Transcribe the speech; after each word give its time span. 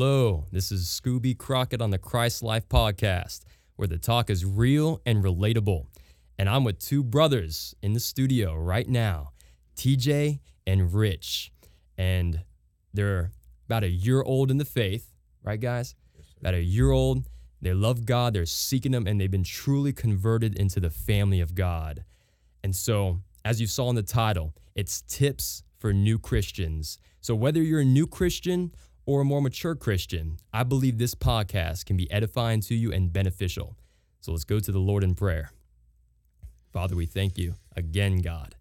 Hello, 0.00 0.44
this 0.52 0.70
is 0.70 0.86
Scooby 0.86 1.36
Crockett 1.36 1.82
on 1.82 1.90
the 1.90 1.98
Christ 1.98 2.40
Life 2.40 2.68
Podcast, 2.68 3.40
where 3.74 3.88
the 3.88 3.98
talk 3.98 4.30
is 4.30 4.44
real 4.44 5.02
and 5.04 5.24
relatable. 5.24 5.86
And 6.38 6.48
I'm 6.48 6.62
with 6.62 6.78
two 6.78 7.02
brothers 7.02 7.74
in 7.82 7.94
the 7.94 7.98
studio 7.98 8.54
right 8.54 8.88
now, 8.88 9.30
TJ 9.74 10.38
and 10.68 10.94
Rich. 10.94 11.50
And 11.98 12.44
they're 12.94 13.32
about 13.66 13.82
a 13.82 13.88
year 13.88 14.22
old 14.22 14.52
in 14.52 14.58
the 14.58 14.64
faith, 14.64 15.12
right, 15.42 15.58
guys? 15.58 15.96
About 16.40 16.54
a 16.54 16.62
year 16.62 16.92
old. 16.92 17.28
They 17.60 17.74
love 17.74 18.06
God, 18.06 18.34
they're 18.34 18.46
seeking 18.46 18.94
Him, 18.94 19.08
and 19.08 19.20
they've 19.20 19.28
been 19.28 19.42
truly 19.42 19.92
converted 19.92 20.56
into 20.56 20.78
the 20.78 20.90
family 20.90 21.40
of 21.40 21.56
God. 21.56 22.04
And 22.62 22.76
so, 22.76 23.18
as 23.44 23.60
you 23.60 23.66
saw 23.66 23.90
in 23.90 23.96
the 23.96 24.04
title, 24.04 24.54
it's 24.76 25.02
tips 25.02 25.64
for 25.76 25.92
new 25.92 26.20
Christians. 26.20 27.00
So, 27.20 27.34
whether 27.34 27.60
you're 27.60 27.80
a 27.80 27.84
new 27.84 28.06
Christian 28.06 28.70
or 29.08 29.22
a 29.22 29.24
more 29.24 29.40
mature 29.40 29.74
Christian, 29.74 30.36
I 30.52 30.64
believe 30.64 30.98
this 30.98 31.14
podcast 31.14 31.86
can 31.86 31.96
be 31.96 32.10
edifying 32.10 32.60
to 32.60 32.74
you 32.74 32.92
and 32.92 33.10
beneficial. 33.10 33.74
So, 34.20 34.32
let's 34.32 34.44
go 34.44 34.60
to 34.60 34.70
the 34.70 34.78
Lord 34.78 35.02
in 35.02 35.14
prayer. 35.14 35.50
Father, 36.74 36.94
we 36.94 37.06
thank 37.06 37.38
you 37.38 37.54
again, 37.74 38.18
God, 38.18 38.54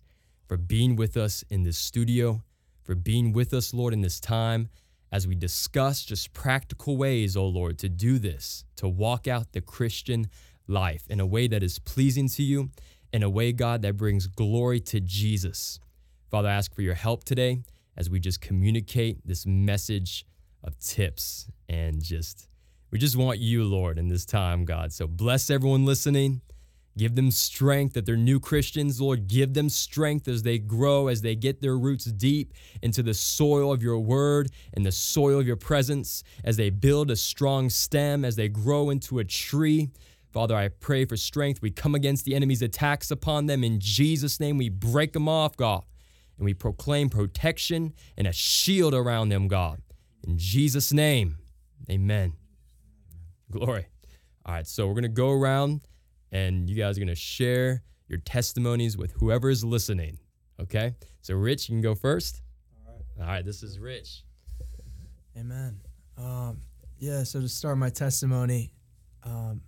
for 0.48 0.56
being 0.56 0.96
with 0.96 1.18
us 1.18 1.44
in 1.50 1.64
this 1.64 1.78
studio, 1.78 2.44
for 2.82 2.96
being 2.96 3.34
with 3.34 3.54
us, 3.54 3.74
Lord, 3.74 3.92
in 3.92 4.00
this 4.00 4.22
time 4.22 4.70
as 5.12 5.28
we 5.28 5.36
discuss 5.36 6.06
just 6.06 6.32
practical 6.32 6.96
ways, 6.96 7.36
oh 7.36 7.46
Lord, 7.46 7.78
to 7.80 7.90
do 7.90 8.18
this, 8.18 8.64
to 8.78 8.88
walk 8.88 9.28
out 9.28 9.52
the 9.52 9.60
Christian 9.60 10.30
life 10.66 11.04
in 11.10 11.20
a 11.20 11.26
way 11.26 11.50
that 11.50 11.62
is 11.62 11.78
pleasing 11.78 12.30
to 12.30 12.44
you, 12.44 12.70
in 13.12 13.22
a 13.22 13.30
way, 13.30 13.52
God, 13.52 13.82
that 13.82 13.98
brings 13.98 14.28
glory 14.28 14.80
to 14.80 15.02
Jesus. 15.02 15.82
Father, 16.32 16.48
I 16.48 16.54
ask 16.54 16.74
for 16.74 16.84
your 16.84 16.94
help 16.94 17.26
today 17.26 17.64
as 17.98 18.10
we 18.10 18.22
just 18.22 18.40
communicate 18.40 19.28
this 19.28 19.46
message 19.46 20.26
of 20.68 20.78
tips 20.80 21.50
and 21.70 22.04
just, 22.04 22.50
we 22.92 23.00
just 23.00 23.16
want 23.16 23.40
you, 23.40 23.64
Lord, 23.64 23.98
in 23.98 24.10
this 24.10 24.26
time, 24.26 24.66
God. 24.66 24.92
So 24.92 25.08
bless 25.08 25.50
everyone 25.50 25.86
listening. 25.86 26.42
Give 26.98 27.16
them 27.16 27.30
strength 27.30 27.94
that 27.94 28.08
they're 28.08 28.18
new 28.18 28.40
Christians, 28.40 29.00
Lord. 29.00 29.28
Give 29.28 29.54
them 29.54 29.70
strength 29.70 30.28
as 30.28 30.42
they 30.42 30.58
grow, 30.58 31.08
as 31.08 31.22
they 31.22 31.36
get 31.36 31.62
their 31.62 31.78
roots 31.78 32.06
deep 32.06 32.54
into 32.82 33.04
the 33.04 33.14
soil 33.14 33.72
of 33.72 33.84
your 33.84 34.00
word 34.00 34.50
and 34.74 34.84
the 34.84 34.92
soil 34.92 35.40
of 35.40 35.46
your 35.46 35.56
presence, 35.56 36.24
as 36.44 36.58
they 36.58 36.72
build 36.72 37.12
a 37.12 37.16
strong 37.16 37.70
stem, 37.70 38.26
as 38.26 38.36
they 38.36 38.50
grow 38.50 38.90
into 38.90 39.20
a 39.20 39.24
tree. 39.24 39.90
Father, 40.34 40.56
I 40.56 40.70
pray 40.70 41.06
for 41.06 41.16
strength. 41.16 41.62
We 41.62 41.70
come 41.70 41.94
against 41.94 42.26
the 42.26 42.36
enemy's 42.36 42.64
attacks 42.64 43.12
upon 43.12 43.46
them. 43.46 43.64
In 43.64 43.80
Jesus' 43.80 44.40
name, 44.40 44.58
we 44.58 44.70
break 44.70 45.14
them 45.14 45.30
off, 45.30 45.56
God, 45.56 45.84
and 46.38 46.46
we 46.46 46.56
proclaim 46.56 47.10
protection 47.10 47.94
and 48.18 48.26
a 48.26 48.34
shield 48.34 48.96
around 48.96 49.30
them, 49.30 49.48
God. 49.48 49.82
In 50.28 50.38
Jesus' 50.38 50.92
name, 50.92 51.38
amen. 51.90 52.34
Glory. 53.50 53.88
All 54.46 54.56
right, 54.56 54.68
so 54.68 54.86
we're 54.86 54.94
going 54.94 55.04
to 55.04 55.10
go 55.10 55.32
around 55.32 55.88
and 56.34 56.70
you 56.70 56.76
guys 56.76 56.98
are 56.98 57.00
going 57.00 57.08
to 57.08 57.16
share 57.16 57.82
your 58.10 58.20
testimonies 58.20 58.98
with 58.98 59.14
whoever 59.14 59.50
is 59.50 59.64
listening. 59.64 60.20
Okay? 60.60 60.96
So, 61.22 61.34
Rich, 61.36 61.70
you 61.70 61.76
can 61.76 61.82
go 61.82 61.96
first. 61.96 62.42
All 62.86 62.94
right. 62.94 63.22
All 63.22 63.28
right, 63.36 63.46
this 63.46 63.64
is 63.64 63.80
Rich. 63.80 64.26
Amen. 65.38 65.80
Um, 66.18 66.58
yeah, 67.00 67.24
so 67.24 67.40
to 67.40 67.48
start 67.48 67.78
my 67.78 67.90
testimony, 67.90 68.74
um, 69.24 69.62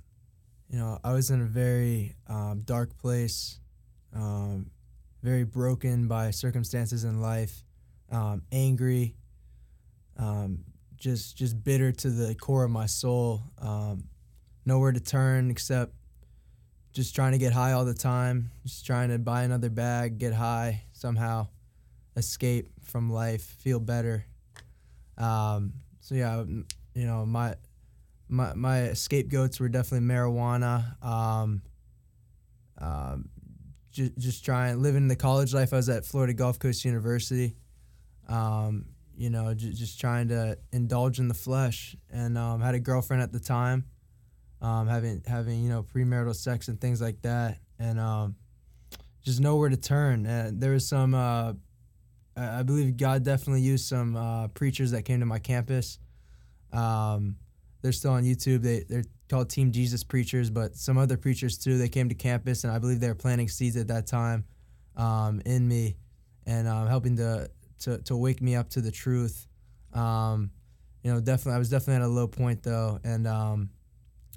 you 0.69 0.77
know, 0.77 0.99
I 1.05 1.13
was 1.13 1.31
in 1.31 1.39
a 1.41 1.45
very 1.45 2.17
um, 2.27 2.63
dark 2.65 2.97
place, 2.97 3.61
um, 4.13 4.71
very 5.23 5.45
broken 5.45 6.09
by 6.09 6.31
circumstances 6.31 7.05
in 7.05 7.21
life, 7.21 7.63
um, 8.11 8.41
angry, 8.51 9.15
um, 10.19 10.59
just 10.97 11.37
just 11.37 11.63
bitter 11.63 11.91
to 11.91 12.09
the 12.09 12.35
core 12.35 12.65
of 12.65 12.71
my 12.71 12.85
soul. 12.85 13.41
nowhere 14.65 14.91
to 14.91 14.99
turn 14.99 15.49
except 15.49 15.93
just 16.91 17.15
trying 17.15 17.31
to 17.31 17.37
get 17.37 17.53
high 17.53 17.71
all 17.71 17.85
the 17.85 17.93
time, 17.93 18.51
just 18.65 18.85
trying 18.85 19.09
to 19.09 19.17
buy 19.17 19.43
another 19.43 19.69
bag, 19.69 20.17
get 20.17 20.33
high 20.33 20.83
somehow, 20.91 21.47
escape 22.15 22.69
from 22.83 23.11
life, 23.11 23.43
feel 23.43 23.79
better. 23.79 24.25
Um, 25.17 25.73
so 25.99 26.15
yeah, 26.15 26.43
you 26.93 27.05
know 27.05 27.25
my 27.25 27.55
my 28.27 28.53
my 28.53 28.93
scapegoats 28.93 29.59
were 29.59 29.69
definitely 29.69 30.07
marijuana. 30.07 31.03
Um, 31.03 31.61
um, 32.77 33.29
just 33.91 34.17
just 34.17 34.45
trying 34.45 34.81
living 34.81 35.07
the 35.07 35.15
college 35.15 35.53
life. 35.53 35.73
I 35.73 35.77
was 35.77 35.89
at 35.89 36.05
Florida 36.05 36.33
Gulf 36.33 36.59
Coast 36.59 36.85
University. 36.85 37.55
Um, 38.27 38.85
you 39.19 39.29
know, 39.29 39.53
j- 39.53 39.73
just 39.73 39.99
trying 39.99 40.29
to 40.29 40.57
indulge 40.71 41.19
in 41.19 41.27
the 41.27 41.33
flesh, 41.33 41.95
and 42.09 42.37
um, 42.37 42.61
had 42.61 42.73
a 42.73 42.79
girlfriend 42.79 43.21
at 43.21 43.31
the 43.31 43.39
time 43.39 43.85
um, 44.61 44.87
having 44.87 45.21
having 45.25 45.63
you 45.63 45.69
know 45.69 45.83
premarital 45.83 46.35
sex 46.35 46.67
and 46.67 46.79
things 46.79 47.01
like 47.01 47.21
that, 47.21 47.59
and 47.77 47.99
um, 47.99 48.35
just 49.21 49.39
nowhere 49.39 49.69
to 49.69 49.77
turn. 49.77 50.25
And 50.25 50.59
there 50.59 50.71
was 50.71 50.87
some, 50.87 51.13
uh, 51.13 51.53
I 52.35 52.63
believe 52.63 52.97
God 52.97 53.23
definitely 53.23 53.61
used 53.61 53.87
some 53.87 54.15
uh, 54.15 54.47
preachers 54.49 54.91
that 54.91 55.03
came 55.03 55.19
to 55.21 55.25
my 55.25 55.39
campus. 55.39 55.99
Um, 56.73 57.37
they're 57.81 57.91
still 57.91 58.11
on 58.11 58.23
YouTube. 58.23 58.61
They 58.61 58.83
they're 58.87 59.05
called 59.29 59.49
Team 59.49 59.71
Jesus 59.71 60.03
preachers, 60.03 60.49
but 60.49 60.75
some 60.75 60.97
other 60.97 61.17
preachers 61.17 61.57
too. 61.57 61.77
They 61.77 61.89
came 61.89 62.09
to 62.09 62.15
campus, 62.15 62.63
and 62.63 62.73
I 62.73 62.79
believe 62.79 62.99
they 62.99 63.07
were 63.07 63.15
planting 63.15 63.47
seeds 63.47 63.77
at 63.77 63.87
that 63.87 64.07
time 64.07 64.43
um, 64.97 65.41
in 65.45 65.67
me, 65.67 65.95
and 66.45 66.67
um, 66.67 66.87
helping 66.87 67.15
to, 67.17 67.49
to 67.79 67.99
to 68.03 68.15
wake 68.15 68.41
me 68.41 68.55
up 68.55 68.69
to 68.69 68.81
the 68.81 68.91
truth. 68.91 69.47
Um, 69.93 70.51
you 71.03 71.13
know, 71.13 71.19
definitely, 71.19 71.53
I 71.53 71.59
was 71.59 71.69
definitely 71.69 71.95
at 71.95 72.01
a 72.01 72.07
low 72.07 72.27
point 72.27 72.63
though, 72.63 72.99
and 73.03 73.27
um, 73.27 73.69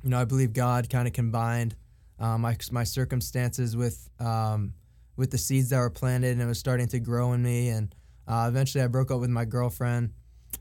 you 0.02 0.10
know, 0.10 0.20
I 0.20 0.24
believe 0.24 0.52
God 0.52 0.88
kind 0.88 1.06
of 1.06 1.12
combined 1.12 1.76
um, 2.18 2.42
my 2.42 2.56
my 2.70 2.84
circumstances 2.84 3.76
with 3.76 4.08
um, 4.20 4.74
with 5.16 5.30
the 5.30 5.38
seeds 5.38 5.70
that 5.70 5.78
were 5.78 5.90
planted, 5.90 6.32
and 6.32 6.40
it 6.40 6.46
was 6.46 6.58
starting 6.58 6.88
to 6.88 7.00
grow 7.00 7.32
in 7.32 7.42
me. 7.42 7.68
And 7.68 7.94
uh, 8.26 8.46
eventually, 8.48 8.82
I 8.82 8.86
broke 8.86 9.10
up 9.10 9.20
with 9.20 9.30
my 9.30 9.44
girlfriend, 9.44 10.12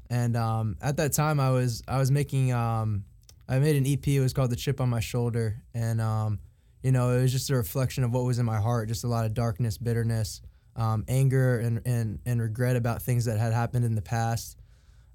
and 0.09 0.36
um, 0.36 0.78
at 0.81 0.97
that 0.97 1.14
time, 1.14 1.40
I 1.40 1.52
was 1.52 1.84
I 1.88 1.97
was 1.97 2.12
making 2.12 2.52
um, 2.52 3.06
I 3.47 3.59
made 3.59 3.75
an 3.75 3.86
EP. 3.86 4.08
It 4.08 4.22
was 4.22 4.34
called 4.34 4.52
"The 4.52 4.56
Chip 4.56 4.81
on 4.81 4.90
My 4.90 5.00
Shoulder," 5.00 5.62
and 5.74 6.02
um, 6.02 6.40
you 6.84 6.91
know, 6.91 7.12
it 7.12 7.22
was 7.22 7.31
just 7.31 7.50
a 7.50 7.56
reflection 7.56 8.03
of 8.03 8.12
what 8.12 8.24
was 8.24 8.40
in 8.40 8.46
my 8.46 8.59
heart, 8.59 8.88
just 8.88 9.03
a 9.03 9.08
lot 9.08 9.25
of 9.25 9.34
darkness, 9.34 9.78
bitterness, 9.78 10.41
um, 10.76 11.06
anger, 11.08 11.59
and, 11.59 11.82
and 11.86 12.20
and 12.26 12.42
regret 12.42 12.76
about 12.76 13.02
things 13.02 13.26
that 13.26 13.40
had 13.40 13.54
happened 13.54 13.86
in 13.86 13.96
the 13.96 14.02
past, 14.02 14.58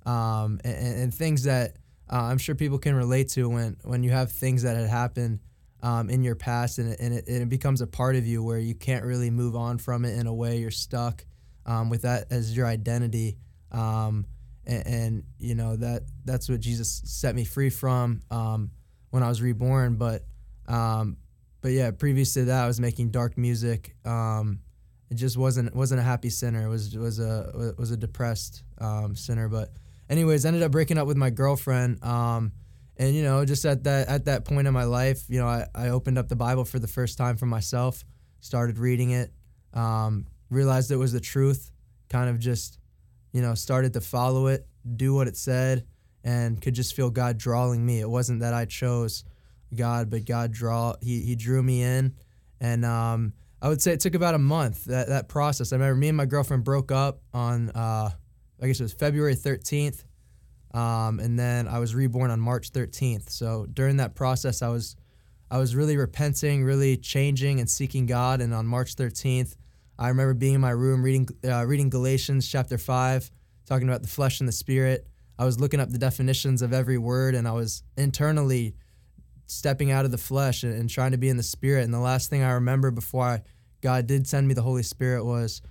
and, 0.04 0.60
and 0.64 1.14
things 1.14 1.44
that 1.44 1.76
uh, 2.10 2.22
I'm 2.22 2.38
sure 2.38 2.54
people 2.54 2.78
can 2.78 2.94
relate 2.94 3.28
to 3.30 3.48
when 3.48 3.76
when 3.82 4.02
you 4.02 4.10
have 4.10 4.30
things 4.30 4.62
that 4.62 4.76
had 4.76 4.88
happened 4.88 5.40
um, 5.82 6.10
in 6.10 6.22
your 6.22 6.34
past 6.34 6.78
and, 6.78 6.92
it, 6.92 7.00
and, 7.00 7.14
it, 7.14 7.28
and 7.28 7.42
it 7.42 7.48
becomes 7.48 7.80
a 7.80 7.86
part 7.86 8.16
of 8.16 8.26
you 8.26 8.42
where 8.42 8.58
you 8.58 8.74
can't 8.74 9.04
really 9.04 9.30
move 9.30 9.54
on 9.54 9.78
from 9.78 10.04
it 10.04 10.18
in 10.18 10.26
a 10.26 10.34
way. 10.34 10.58
You're 10.58 10.70
stuck 10.70 11.24
um, 11.64 11.90
with 11.90 12.02
that 12.02 12.26
as 12.30 12.56
your 12.56 12.66
identity. 12.66 13.36
Um, 13.72 14.26
and, 14.64 14.86
and, 14.86 15.22
you 15.38 15.54
know 15.54 15.76
that 15.76 16.02
that's 16.24 16.48
what 16.48 16.60
Jesus 16.60 17.02
set 17.04 17.34
me 17.34 17.44
free 17.44 17.70
from 17.70 18.22
um, 18.30 18.70
when 19.10 19.22
I 19.22 19.28
was 19.28 19.42
reborn. 19.42 19.96
But 19.96 20.24
um, 20.66 21.18
but 21.60 21.72
yeah 21.72 21.90
previous 21.90 22.34
to 22.34 22.46
that 22.46 22.64
I 22.64 22.66
was 22.66 22.80
making 22.80 23.10
dark 23.10 23.36
music 23.36 23.94
um, 24.04 24.60
it 25.10 25.14
just 25.14 25.36
wasn't 25.36 25.74
wasn't 25.74 26.00
a 26.00 26.02
happy 26.02 26.30
sinner 26.30 26.66
it 26.66 26.68
was 26.68 26.96
was 26.96 27.18
a 27.18 27.74
was 27.78 27.90
a 27.90 27.96
depressed 27.96 28.62
sinner 29.14 29.48
but 29.48 29.70
anyways, 30.08 30.46
ended 30.46 30.62
up 30.62 30.72
breaking 30.72 30.98
up 30.98 31.06
with 31.06 31.16
my 31.16 31.30
girlfriend. 31.30 32.02
Um, 32.04 32.52
and 32.96 33.14
you 33.14 33.22
know, 33.22 33.44
just 33.44 33.64
at 33.64 33.84
that 33.84 34.08
at 34.08 34.24
that 34.24 34.44
point 34.44 34.66
in 34.66 34.74
my 34.74 34.84
life, 34.84 35.24
you 35.28 35.38
know, 35.38 35.46
I, 35.46 35.66
I 35.74 35.88
opened 35.88 36.18
up 36.18 36.28
the 36.28 36.36
Bible 36.36 36.64
for 36.64 36.78
the 36.78 36.88
first 36.88 37.18
time 37.18 37.36
for 37.36 37.46
myself, 37.46 38.04
started 38.40 38.78
reading 38.78 39.10
it, 39.10 39.32
um, 39.74 40.26
realized 40.50 40.90
it 40.90 40.96
was 40.96 41.12
the 41.12 41.20
truth, 41.20 41.70
kind 42.08 42.30
of 42.30 42.38
just, 42.38 42.78
you 43.32 43.42
know, 43.42 43.54
started 43.54 43.92
to 43.94 44.00
follow 44.00 44.46
it, 44.46 44.66
do 44.96 45.14
what 45.14 45.28
it 45.28 45.36
said, 45.36 45.84
and 46.24 46.60
could 46.60 46.74
just 46.74 46.94
feel 46.94 47.10
God 47.10 47.36
drawing 47.36 47.84
me. 47.84 48.00
It 48.00 48.08
wasn't 48.08 48.40
that 48.40 48.54
I 48.54 48.64
chose 48.64 49.24
God, 49.74 50.08
but 50.08 50.24
God 50.24 50.52
draw 50.52 50.94
he 51.02 51.20
he 51.20 51.36
drew 51.36 51.62
me 51.62 51.82
in, 51.82 52.14
and 52.60 52.84
um, 52.84 53.34
I 53.62 53.68
would 53.68 53.80
say 53.80 53.92
it 53.92 54.00
took 54.00 54.14
about 54.14 54.34
a 54.34 54.38
month 54.38 54.84
that 54.84 55.08
that 55.08 55.28
process. 55.28 55.72
I 55.72 55.76
remember 55.76 55.96
me 55.96 56.08
and 56.08 56.16
my 56.16 56.26
girlfriend 56.26 56.64
broke 56.64 56.92
up 56.92 57.20
on. 57.32 57.70
Uh, 57.70 58.10
I 58.60 58.66
guess 58.66 58.80
it 58.80 58.84
was 58.84 58.92
February 58.92 59.34
13th. 59.34 60.04
Um, 60.72 61.20
and 61.20 61.38
then 61.38 61.68
I 61.68 61.78
was 61.78 61.94
reborn 61.94 62.30
on 62.30 62.40
March 62.40 62.72
13th. 62.72 63.30
So 63.30 63.66
during 63.72 63.96
that 63.98 64.14
process, 64.14 64.62
I 64.62 64.68
was 64.68 64.96
I 65.50 65.58
was 65.58 65.76
really 65.76 65.96
repenting, 65.96 66.64
really 66.64 66.96
changing 66.96 67.60
and 67.60 67.70
seeking 67.70 68.06
God. 68.06 68.40
And 68.40 68.52
on 68.52 68.66
March 68.66 68.96
13th, 68.96 69.54
I 69.98 70.08
remember 70.08 70.34
being 70.34 70.54
in 70.54 70.60
my 70.60 70.70
room 70.70 71.02
reading 71.02 71.28
uh, 71.48 71.64
reading 71.66 71.88
Galatians 71.88 72.48
chapter 72.48 72.78
five, 72.78 73.30
talking 73.64 73.88
about 73.88 74.02
the 74.02 74.08
flesh 74.08 74.40
and 74.40 74.48
the 74.48 74.52
spirit. 74.52 75.06
I 75.38 75.44
was 75.44 75.60
looking 75.60 75.80
up 75.80 75.90
the 75.90 75.98
definitions 75.98 76.62
of 76.62 76.72
every 76.72 76.98
word, 76.98 77.34
and 77.34 77.46
I 77.46 77.52
was 77.52 77.82
internally 77.96 78.74
stepping 79.46 79.90
out 79.90 80.04
of 80.04 80.10
the 80.10 80.18
flesh 80.18 80.62
and, 80.62 80.74
and 80.74 80.90
trying 80.90 81.12
to 81.12 81.18
be 81.18 81.28
in 81.28 81.36
the 81.36 81.42
spirit. 81.42 81.84
And 81.84 81.94
the 81.94 82.00
last 82.00 82.30
thing 82.30 82.42
I 82.42 82.52
remember 82.52 82.90
before 82.90 83.24
I, 83.24 83.42
God 83.80 84.06
did 84.06 84.26
send 84.26 84.48
me 84.48 84.54
the 84.54 84.62
Holy 84.62 84.82
Spirit 84.82 85.24
was 85.24 85.62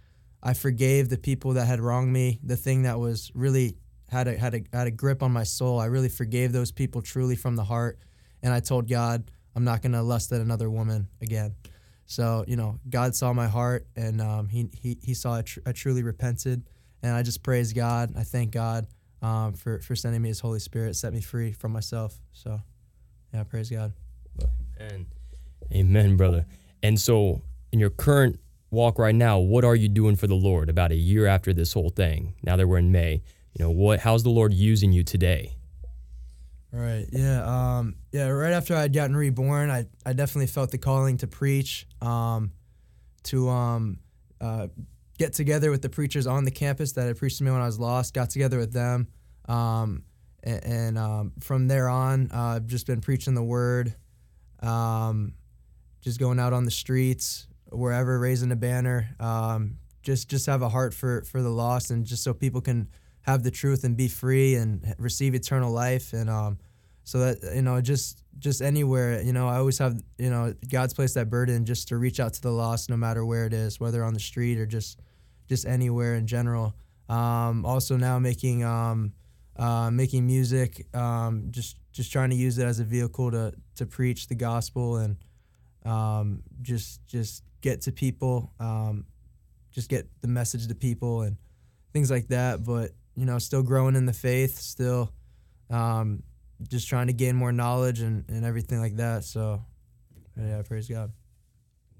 I 0.41 0.53
forgave 0.53 1.09
the 1.09 1.17
people 1.17 1.53
that 1.53 1.65
had 1.65 1.79
wronged 1.79 2.13
me, 2.13 2.39
the 2.43 2.57
thing 2.57 2.83
that 2.83 2.99
was 2.99 3.31
really 3.33 3.77
had 4.09 4.27
a 4.27 4.37
had 4.37 4.53
a 4.53 4.61
had 4.71 4.87
a 4.87 4.91
grip 4.91 5.23
on 5.23 5.31
my 5.31 5.43
soul. 5.43 5.79
I 5.79 5.85
really 5.85 6.09
forgave 6.09 6.51
those 6.51 6.71
people 6.71 7.01
truly 7.01 7.35
from 7.35 7.55
the 7.55 7.63
heart, 7.63 7.99
and 8.43 8.53
I 8.53 8.59
told 8.59 8.87
God 8.87 9.31
I'm 9.55 9.63
not 9.63 9.81
gonna 9.81 10.03
lust 10.03 10.31
at 10.31 10.41
another 10.41 10.69
woman 10.69 11.07
again. 11.21 11.55
So 12.05 12.45
you 12.47 12.55
know, 12.55 12.79
God 12.87 13.15
saw 13.15 13.33
my 13.33 13.47
heart, 13.47 13.87
and 13.95 14.21
um, 14.21 14.47
he 14.47 14.69
he 14.73 14.97
he 15.01 15.13
saw 15.13 15.37
I, 15.37 15.41
tr- 15.41 15.61
I 15.65 15.71
truly 15.71 16.03
repented, 16.03 16.69
and 17.01 17.13
I 17.13 17.23
just 17.23 17.41
praise 17.41 17.73
God. 17.73 18.13
I 18.15 18.23
thank 18.23 18.51
God 18.51 18.87
um, 19.21 19.53
for 19.53 19.79
for 19.79 19.95
sending 19.95 20.21
me 20.21 20.29
His 20.29 20.39
Holy 20.39 20.59
Spirit, 20.59 20.95
set 20.95 21.13
me 21.13 21.21
free 21.21 21.51
from 21.51 21.71
myself. 21.71 22.19
So, 22.33 22.61
yeah, 23.35 23.43
praise 23.43 23.69
God. 23.69 23.91
And 24.77 25.05
amen, 25.73 26.15
brother. 26.15 26.45
And 26.81 26.99
so, 26.99 27.41
in 27.71 27.79
your 27.79 27.89
current 27.89 28.39
walk 28.71 28.97
right 28.97 29.15
now, 29.15 29.39
what 29.39 29.65
are 29.65 29.75
you 29.75 29.89
doing 29.89 30.15
for 30.15 30.27
the 30.27 30.35
Lord? 30.35 30.69
About 30.69 30.91
a 30.91 30.95
year 30.95 31.25
after 31.25 31.53
this 31.53 31.73
whole 31.73 31.89
thing, 31.89 32.35
now 32.43 32.55
that 32.55 32.65
we're 32.65 32.77
in 32.77 32.91
May, 32.91 33.23
you 33.53 33.65
know 33.65 33.71
what? 33.71 33.99
How's 33.99 34.23
the 34.23 34.29
Lord 34.29 34.53
using 34.53 34.93
you 34.93 35.03
today? 35.03 35.57
Right. 36.71 37.07
Yeah. 37.11 37.43
Um, 37.45 37.95
yeah. 38.11 38.27
Right 38.27 38.53
after 38.53 38.75
I'd 38.75 38.93
gotten 38.93 39.15
reborn, 39.15 39.69
I, 39.69 39.85
I 40.05 40.13
definitely 40.13 40.47
felt 40.47 40.71
the 40.71 40.77
calling 40.77 41.17
to 41.17 41.27
preach, 41.27 41.87
um, 42.01 42.51
to 43.23 43.49
um, 43.49 43.99
uh, 44.39 44.67
get 45.17 45.33
together 45.33 45.71
with 45.71 45.81
the 45.81 45.89
preachers 45.89 46.27
on 46.27 46.43
the 46.45 46.51
campus 46.51 46.93
that 46.93 47.07
had 47.07 47.17
preached 47.17 47.39
to 47.39 47.43
me 47.43 47.51
when 47.51 47.61
I 47.61 47.65
was 47.65 47.79
lost. 47.79 48.13
Got 48.13 48.29
together 48.29 48.57
with 48.59 48.73
them, 48.73 49.07
um, 49.47 50.03
and, 50.45 50.63
and 50.63 50.97
um, 50.97 51.33
from 51.39 51.67
there 51.67 51.89
on, 51.89 52.29
uh, 52.33 52.55
I've 52.55 52.67
just 52.67 52.87
been 52.87 53.01
preaching 53.01 53.33
the 53.33 53.43
word, 53.43 53.93
um, 54.61 55.33
just 56.01 56.19
going 56.19 56.39
out 56.39 56.53
on 56.53 56.65
the 56.65 56.71
streets, 56.71 57.47
wherever, 57.71 58.19
raising 58.19 58.51
a 58.51 58.55
banner. 58.55 59.09
Um, 59.19 59.77
just 60.03 60.29
just 60.29 60.45
have 60.45 60.61
a 60.61 60.69
heart 60.69 60.93
for 60.93 61.23
for 61.23 61.41
the 61.41 61.49
lost, 61.49 61.89
and 61.89 62.05
just 62.05 62.23
so 62.23 62.33
people 62.33 62.61
can 62.61 62.87
have 63.25 63.41
the 63.41 63.51
truth 63.51 63.83
and 63.83 63.97
be 63.97 64.07
free 64.07 64.55
and 64.55 64.93
receive 64.99 65.33
eternal 65.33 65.71
life 65.71 66.13
and 66.13 66.29
um 66.29 66.59
so 67.03 67.19
that 67.19 67.55
you 67.55 67.61
know 67.61 67.81
just 67.81 68.23
just 68.37 68.61
anywhere 68.61 69.21
you 69.21 69.33
know 69.33 69.47
i 69.47 69.57
always 69.57 69.79
have 69.79 69.99
you 70.19 70.29
know 70.29 70.53
god's 70.71 70.93
placed 70.93 71.15
that 71.15 71.29
burden 71.29 71.65
just 71.65 71.87
to 71.87 71.97
reach 71.97 72.19
out 72.19 72.33
to 72.33 72.41
the 72.41 72.51
lost 72.51 72.89
no 72.89 72.95
matter 72.95 73.25
where 73.25 73.45
it 73.45 73.53
is 73.53 73.79
whether 73.79 74.03
on 74.03 74.13
the 74.13 74.19
street 74.19 74.59
or 74.59 74.65
just 74.65 74.99
just 75.49 75.65
anywhere 75.65 76.15
in 76.15 76.27
general 76.27 76.75
um 77.09 77.65
also 77.65 77.97
now 77.97 78.19
making 78.19 78.63
um 78.63 79.11
uh, 79.57 79.89
making 79.89 80.25
music 80.25 80.85
um 80.93 81.47
just 81.51 81.77
just 81.91 82.11
trying 82.11 82.29
to 82.29 82.35
use 82.35 82.57
it 82.57 82.65
as 82.65 82.79
a 82.79 82.83
vehicle 82.83 83.31
to 83.31 83.53
to 83.75 83.85
preach 83.85 84.27
the 84.27 84.35
gospel 84.35 84.97
and 84.97 85.17
um 85.85 86.43
just 86.61 87.05
just 87.07 87.43
get 87.61 87.81
to 87.81 87.91
people 87.91 88.51
um 88.59 89.05
just 89.71 89.89
get 89.89 90.07
the 90.21 90.27
message 90.27 90.67
to 90.67 90.75
people 90.75 91.21
and 91.21 91.37
things 91.93 92.11
like 92.11 92.27
that 92.27 92.63
but 92.63 92.91
you 93.15 93.25
know, 93.25 93.39
still 93.39 93.63
growing 93.63 93.95
in 93.95 94.05
the 94.05 94.13
faith, 94.13 94.57
still 94.59 95.11
um, 95.69 96.21
just 96.69 96.87
trying 96.87 97.07
to 97.07 97.13
gain 97.13 97.35
more 97.35 97.51
knowledge 97.51 98.01
and, 98.01 98.25
and 98.27 98.45
everything 98.45 98.79
like 98.79 98.97
that. 98.97 99.23
So, 99.23 99.63
yeah, 100.37 100.61
praise 100.63 100.87
God. 100.87 101.11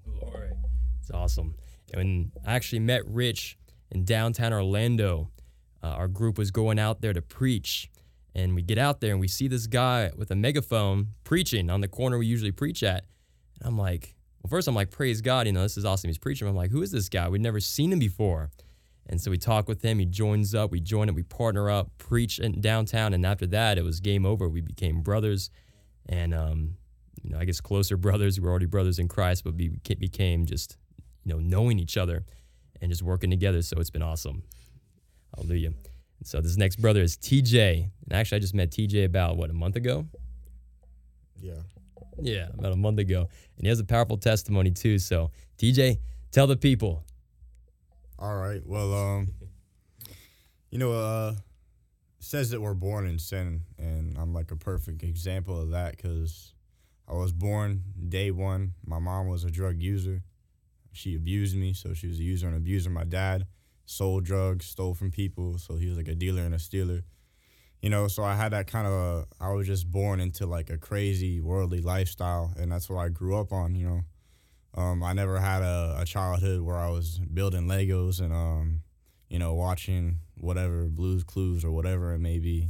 Glory. 0.04 0.52
It's 1.00 1.12
awesome. 1.12 1.56
When 1.94 2.32
I 2.46 2.56
actually 2.56 2.80
met 2.80 3.08
Rich 3.08 3.58
in 3.92 4.04
downtown 4.04 4.52
Orlando, 4.54 5.30
uh, 5.86 5.96
our 5.96 6.08
group 6.08 6.38
was 6.38 6.50
going 6.50 6.80
out 6.80 7.02
there 7.02 7.14
to 7.14 7.22
preach. 7.22 7.92
And 8.34 8.56
we 8.56 8.62
get 8.62 8.78
out 8.78 9.02
there 9.02 9.12
and 9.12 9.20
we 9.20 9.28
see 9.28 9.48
this 9.48 9.68
guy 9.68 10.12
with 10.18 10.32
a 10.32 10.36
megaphone 10.36 11.10
preaching 11.24 11.70
on 11.70 11.82
the 11.82 11.88
corner 11.88 12.18
we 12.18 12.26
usually 12.26 12.52
preach 12.52 12.84
at. 12.84 13.06
And 13.60 13.70
I'm 13.70 13.78
like, 13.78 14.16
well, 14.42 14.50
first 14.50 14.68
I'm 14.68 14.76
like, 14.76 14.90
praise 14.90 15.22
God, 15.22 15.46
you 15.46 15.54
know, 15.54 15.62
this 15.62 15.78
is 15.78 15.86
awesome. 15.86 16.10
He's 16.10 16.18
preaching. 16.18 16.48
I'm 16.48 16.56
like, 16.56 16.72
who 16.72 16.82
is 16.82 16.92
this 16.92 17.08
guy? 17.08 17.30
We'd 17.30 17.42
never 17.42 17.60
seen 17.60 17.94
him 17.94 18.00
before. 18.00 18.50
And 19.08 19.22
so 19.22 19.30
we 19.30 19.38
talk 19.38 19.68
with 19.68 19.84
him. 19.84 20.00
He 20.00 20.06
joins 20.06 20.56
up. 20.56 20.72
We 20.72 20.80
join 20.80 21.08
it. 21.08 21.16
We 21.16 21.22
partner 21.22 21.70
up, 21.70 21.92
preach 22.00 22.40
in 22.40 22.60
downtown. 22.62 23.14
And 23.14 23.26
after 23.26 23.46
that, 23.48 23.78
it 23.78 23.84
was 23.84 24.00
game 24.00 24.26
over. 24.26 24.50
We 24.50 24.62
became 24.62 25.02
brothers, 25.02 25.52
and 26.10 26.34
um, 26.34 26.78
you 27.22 27.30
know, 27.30 27.38
I 27.38 27.46
guess 27.46 27.62
closer 27.62 27.98
brothers. 28.06 28.40
We 28.40 28.46
were 28.46 28.50
already 28.50 28.66
brothers 28.66 28.98
in 28.98 29.08
Christ, 29.08 29.44
but 29.44 29.54
we 29.54 29.70
became 30.00 30.48
just 30.48 30.78
you 31.24 31.34
know 31.34 31.40
knowing 31.40 31.78
each 31.78 31.98
other 31.98 32.26
and 32.82 32.90
just 32.90 33.04
working 33.04 33.30
together. 33.30 33.62
So 33.62 33.78
it's 33.78 33.92
been 33.92 34.02
awesome. 34.02 34.42
Hallelujah. 35.36 35.70
And 35.70 36.28
so 36.28 36.42
this 36.42 36.58
next 36.58 36.78
brother 36.78 37.02
is 37.02 37.18
TJ, 37.18 37.90
and 38.04 38.14
actually 38.14 38.38
I 38.38 38.40
just 38.40 38.54
met 38.54 38.72
TJ 38.72 39.06
about 39.06 39.38
what 39.38 39.50
a 39.50 39.54
month 39.54 39.76
ago. 39.76 40.06
Yeah. 41.40 41.62
Yeah, 42.22 42.48
about 42.54 42.72
a 42.72 42.78
month 42.78 43.00
ago, 43.00 43.22
and 43.58 43.66
he 43.66 43.68
has 43.68 43.80
a 43.80 43.84
powerful 43.84 44.18
testimony 44.18 44.72
too. 44.72 45.00
So 45.00 45.32
TJ, 45.58 46.00
tell 46.32 46.48
the 46.48 46.56
people 46.56 47.04
all 48.18 48.36
right. 48.36 48.62
Well, 48.66 48.94
um, 48.94 49.28
you 50.72 50.80
know, 50.80 50.94
uh, 50.94 51.34
says 52.20 52.50
that 52.52 52.62
we're 52.62 52.74
born 52.74 53.08
in 53.08 53.20
sin, 53.20 53.62
and 53.78 54.18
I'm 54.18 54.34
like 54.34 54.52
a 54.52 54.56
perfect 54.56 55.04
example 55.04 55.62
of 55.62 55.72
that 55.72 55.98
because 55.98 56.54
I 57.08 57.14
was 57.14 57.34
born 57.34 57.84
day 58.08 58.32
one. 58.32 58.74
My 58.86 59.00
mom 59.00 59.28
was 59.28 59.44
a 59.44 59.52
drug 59.52 59.82
user. 59.82 60.24
She 60.94 61.16
abused 61.16 61.58
me, 61.58 61.74
so 61.74 61.94
she 61.94 62.08
was 62.08 62.20
a 62.20 62.24
user 62.24 62.48
and 62.48 62.56
abuser. 62.56 62.90
My 62.90 63.04
dad 63.04 63.46
sold 63.86 64.26
drugs, 64.26 64.66
stole 64.66 64.94
from 64.94 65.12
people, 65.12 65.58
so 65.58 65.78
he 65.78 65.88
was 65.88 65.98
like 65.98 66.08
a 66.08 66.16
dealer 66.16 66.42
and 66.42 66.56
a 66.56 66.60
stealer. 66.60 67.04
You 67.82 67.90
know, 67.90 68.08
so 68.08 68.24
I 68.24 68.36
had 68.36 68.52
that 68.52 68.68
kind 68.68 68.88
of. 68.88 69.26
I 69.40 69.52
was 69.52 69.68
just 69.68 69.90
born 69.92 70.20
into 70.20 70.46
like 70.46 70.70
a 70.70 70.78
crazy 70.78 71.40
worldly 71.40 71.82
lifestyle, 71.82 72.54
and 72.58 72.72
that's 72.72 72.90
what 72.90 73.00
I 73.00 73.10
grew 73.10 73.38
up 73.38 73.52
on. 73.52 73.76
You 73.76 73.88
know, 73.88 74.82
um, 74.82 75.04
I 75.04 75.14
never 75.14 75.40
had 75.40 75.62
a, 75.62 75.98
a, 76.00 76.06
childhood 76.06 76.62
where 76.62 76.78
I 76.78 76.90
was 76.90 77.20
building 77.20 77.68
Legos 77.68 78.20
and 78.22 78.34
um, 78.34 78.82
you 79.30 79.38
know 79.38 79.54
watching 79.54 80.20
whatever 80.36 80.86
Blues 80.86 81.24
Clues 81.24 81.64
or 81.64 81.72
whatever 81.72 82.14
it 82.14 82.20
may 82.20 82.40
be. 82.40 82.70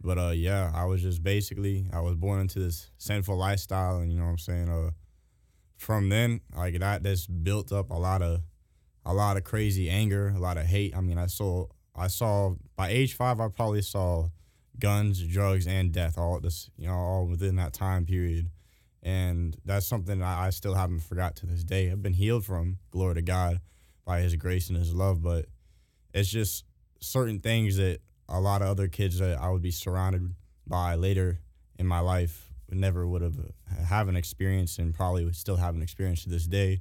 But 0.00 0.18
uh, 0.18 0.30
yeah, 0.30 0.72
I 0.74 0.86
was 0.86 1.02
just 1.02 1.22
basically 1.22 1.86
I 1.92 2.00
was 2.00 2.16
born 2.16 2.40
into 2.40 2.58
this 2.58 2.90
sinful 2.98 3.36
lifestyle, 3.36 3.98
and 3.98 4.10
you 4.10 4.18
know 4.18 4.24
what 4.24 4.30
I'm 4.30 4.38
saying. 4.38 4.68
Uh, 4.68 4.90
from 5.76 6.08
then, 6.08 6.40
like 6.56 6.78
that, 6.78 7.02
that's 7.02 7.26
built 7.26 7.72
up 7.72 7.90
a 7.90 7.94
lot 7.94 8.22
of 8.22 8.40
a 9.04 9.12
lot 9.12 9.36
of 9.36 9.44
crazy 9.44 9.90
anger, 9.90 10.32
a 10.34 10.38
lot 10.38 10.56
of 10.56 10.66
hate. 10.66 10.96
I 10.96 11.00
mean, 11.00 11.18
I 11.18 11.26
saw 11.26 11.66
I 11.94 12.06
saw 12.06 12.54
by 12.76 12.88
age 12.88 13.14
five, 13.14 13.40
I 13.40 13.48
probably 13.48 13.82
saw 13.82 14.28
guns, 14.78 15.22
drugs, 15.22 15.66
and 15.66 15.92
death 15.92 16.16
all 16.16 16.36
at 16.36 16.42
this, 16.42 16.70
you 16.76 16.86
know, 16.86 16.94
all 16.94 17.26
within 17.26 17.56
that 17.56 17.72
time 17.72 18.06
period 18.06 18.50
and 19.02 19.56
that's 19.64 19.86
something 19.86 20.22
I, 20.22 20.46
I 20.46 20.50
still 20.50 20.74
haven't 20.74 21.00
forgot 21.00 21.34
to 21.36 21.46
this 21.46 21.64
day. 21.64 21.90
I've 21.90 22.02
been 22.02 22.12
healed 22.12 22.44
from, 22.44 22.78
glory 22.90 23.14
to 23.16 23.22
God, 23.22 23.60
by 24.04 24.20
His 24.20 24.36
grace 24.36 24.68
and 24.68 24.78
His 24.78 24.94
love. 24.94 25.22
But 25.22 25.46
it's 26.14 26.28
just 26.30 26.64
certain 27.00 27.40
things 27.40 27.76
that 27.76 27.98
a 28.28 28.40
lot 28.40 28.62
of 28.62 28.68
other 28.68 28.86
kids 28.86 29.18
that 29.18 29.38
I 29.38 29.50
would 29.50 29.62
be 29.62 29.72
surrounded 29.72 30.34
by 30.66 30.94
later 30.94 31.40
in 31.78 31.86
my 31.86 31.98
life 31.98 32.52
never 32.70 33.06
would 33.06 33.22
have 33.22 33.36
have 33.86 34.08
an 34.08 34.16
experience 34.16 34.78
and 34.78 34.94
probably 34.94 35.24
would 35.24 35.36
still 35.36 35.56
have 35.56 35.74
an 35.74 35.82
experience 35.82 36.22
to 36.22 36.30
this 36.30 36.46
day. 36.46 36.80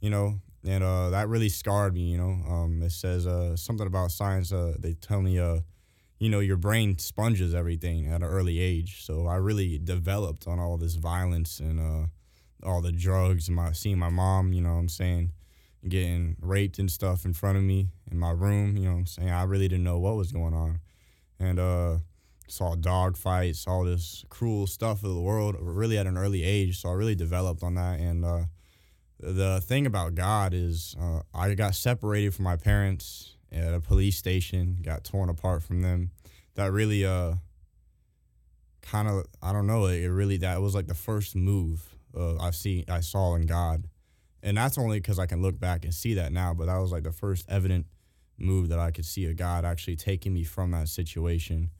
You 0.00 0.10
know, 0.10 0.40
and 0.66 0.84
uh, 0.84 1.10
that 1.10 1.28
really 1.28 1.48
scarred 1.48 1.94
me. 1.94 2.02
You 2.02 2.18
know, 2.18 2.38
um, 2.48 2.82
it 2.82 2.92
says 2.92 3.26
uh, 3.26 3.56
something 3.56 3.86
about 3.86 4.10
science. 4.10 4.52
Uh, 4.52 4.74
they 4.78 4.94
tell 4.94 5.20
me 5.22 5.38
uh, 5.38 5.60
you 6.22 6.28
know, 6.28 6.38
your 6.38 6.56
brain 6.56 6.96
sponges 6.98 7.52
everything 7.52 8.06
at 8.06 8.22
an 8.22 8.28
early 8.28 8.60
age. 8.60 9.04
So 9.04 9.26
I 9.26 9.34
really 9.34 9.76
developed 9.76 10.46
on 10.46 10.60
all 10.60 10.76
this 10.76 10.94
violence 10.94 11.58
and 11.58 11.80
uh, 11.80 12.06
all 12.64 12.80
the 12.80 12.92
drugs 12.92 13.48
and 13.48 13.56
my 13.56 13.72
seeing 13.72 13.98
my 13.98 14.08
mom, 14.08 14.52
you 14.52 14.60
know 14.60 14.74
what 14.74 14.78
I'm 14.78 14.88
saying, 14.88 15.32
getting 15.88 16.36
raped 16.40 16.78
and 16.78 16.88
stuff 16.88 17.24
in 17.24 17.32
front 17.32 17.58
of 17.58 17.64
me 17.64 17.88
in 18.08 18.20
my 18.20 18.30
room, 18.30 18.76
you 18.76 18.84
know 18.84 18.92
what 18.92 18.98
I'm 18.98 19.06
saying. 19.06 19.30
I 19.30 19.42
really 19.42 19.66
didn't 19.66 19.82
know 19.82 19.98
what 19.98 20.14
was 20.14 20.30
going 20.30 20.54
on. 20.54 20.78
And 21.40 21.58
uh, 21.58 21.96
saw 22.46 22.76
dog 22.76 23.16
fights, 23.16 23.66
all 23.66 23.82
this 23.82 24.24
cruel 24.28 24.68
stuff 24.68 25.02
of 25.02 25.12
the 25.12 25.20
world 25.20 25.56
really 25.58 25.98
at 25.98 26.06
an 26.06 26.16
early 26.16 26.44
age. 26.44 26.80
So 26.80 26.90
I 26.90 26.92
really 26.92 27.16
developed 27.16 27.64
on 27.64 27.74
that. 27.74 27.98
And 27.98 28.24
the 29.22 29.60
thing 29.60 29.86
about 29.86 30.14
God 30.14 30.52
is 30.52 30.96
uh, 31.00 31.20
I 31.32 31.54
got 31.54 31.74
separated 31.74 32.34
from 32.34 32.44
my 32.44 32.56
parents 32.56 33.36
at 33.52 33.72
a 33.72 33.80
police 33.80 34.16
station, 34.16 34.78
got 34.82 35.04
torn 35.04 35.28
apart 35.28 35.62
from 35.62 35.82
them. 35.82 36.10
That 36.54 36.72
really 36.72 37.06
uh 37.06 37.34
kind 38.82 39.08
of 39.08 39.24
I 39.42 39.52
don't 39.52 39.66
know, 39.66 39.86
it 39.86 40.06
really 40.06 40.38
that 40.38 40.60
was 40.60 40.74
like 40.74 40.88
the 40.88 40.94
first 40.94 41.36
move 41.36 41.94
uh, 42.16 42.36
I've 42.38 42.56
seen 42.56 42.84
I 42.88 43.00
saw 43.00 43.34
in 43.34 43.46
God. 43.46 43.84
And 44.42 44.56
that's 44.56 44.76
only 44.76 45.00
cuz 45.00 45.18
I 45.18 45.26
can 45.26 45.40
look 45.40 45.58
back 45.58 45.84
and 45.84 45.94
see 45.94 46.14
that 46.14 46.32
now, 46.32 46.52
but 46.52 46.66
that 46.66 46.78
was 46.78 46.90
like 46.90 47.04
the 47.04 47.12
first 47.12 47.46
evident 47.48 47.86
move 48.38 48.68
that 48.70 48.78
I 48.78 48.90
could 48.90 49.06
see 49.06 49.26
a 49.26 49.34
God 49.34 49.64
actually 49.64 49.96
taking 49.96 50.34
me 50.34 50.42
from 50.42 50.72
that 50.72 50.88
situation. 50.88 51.70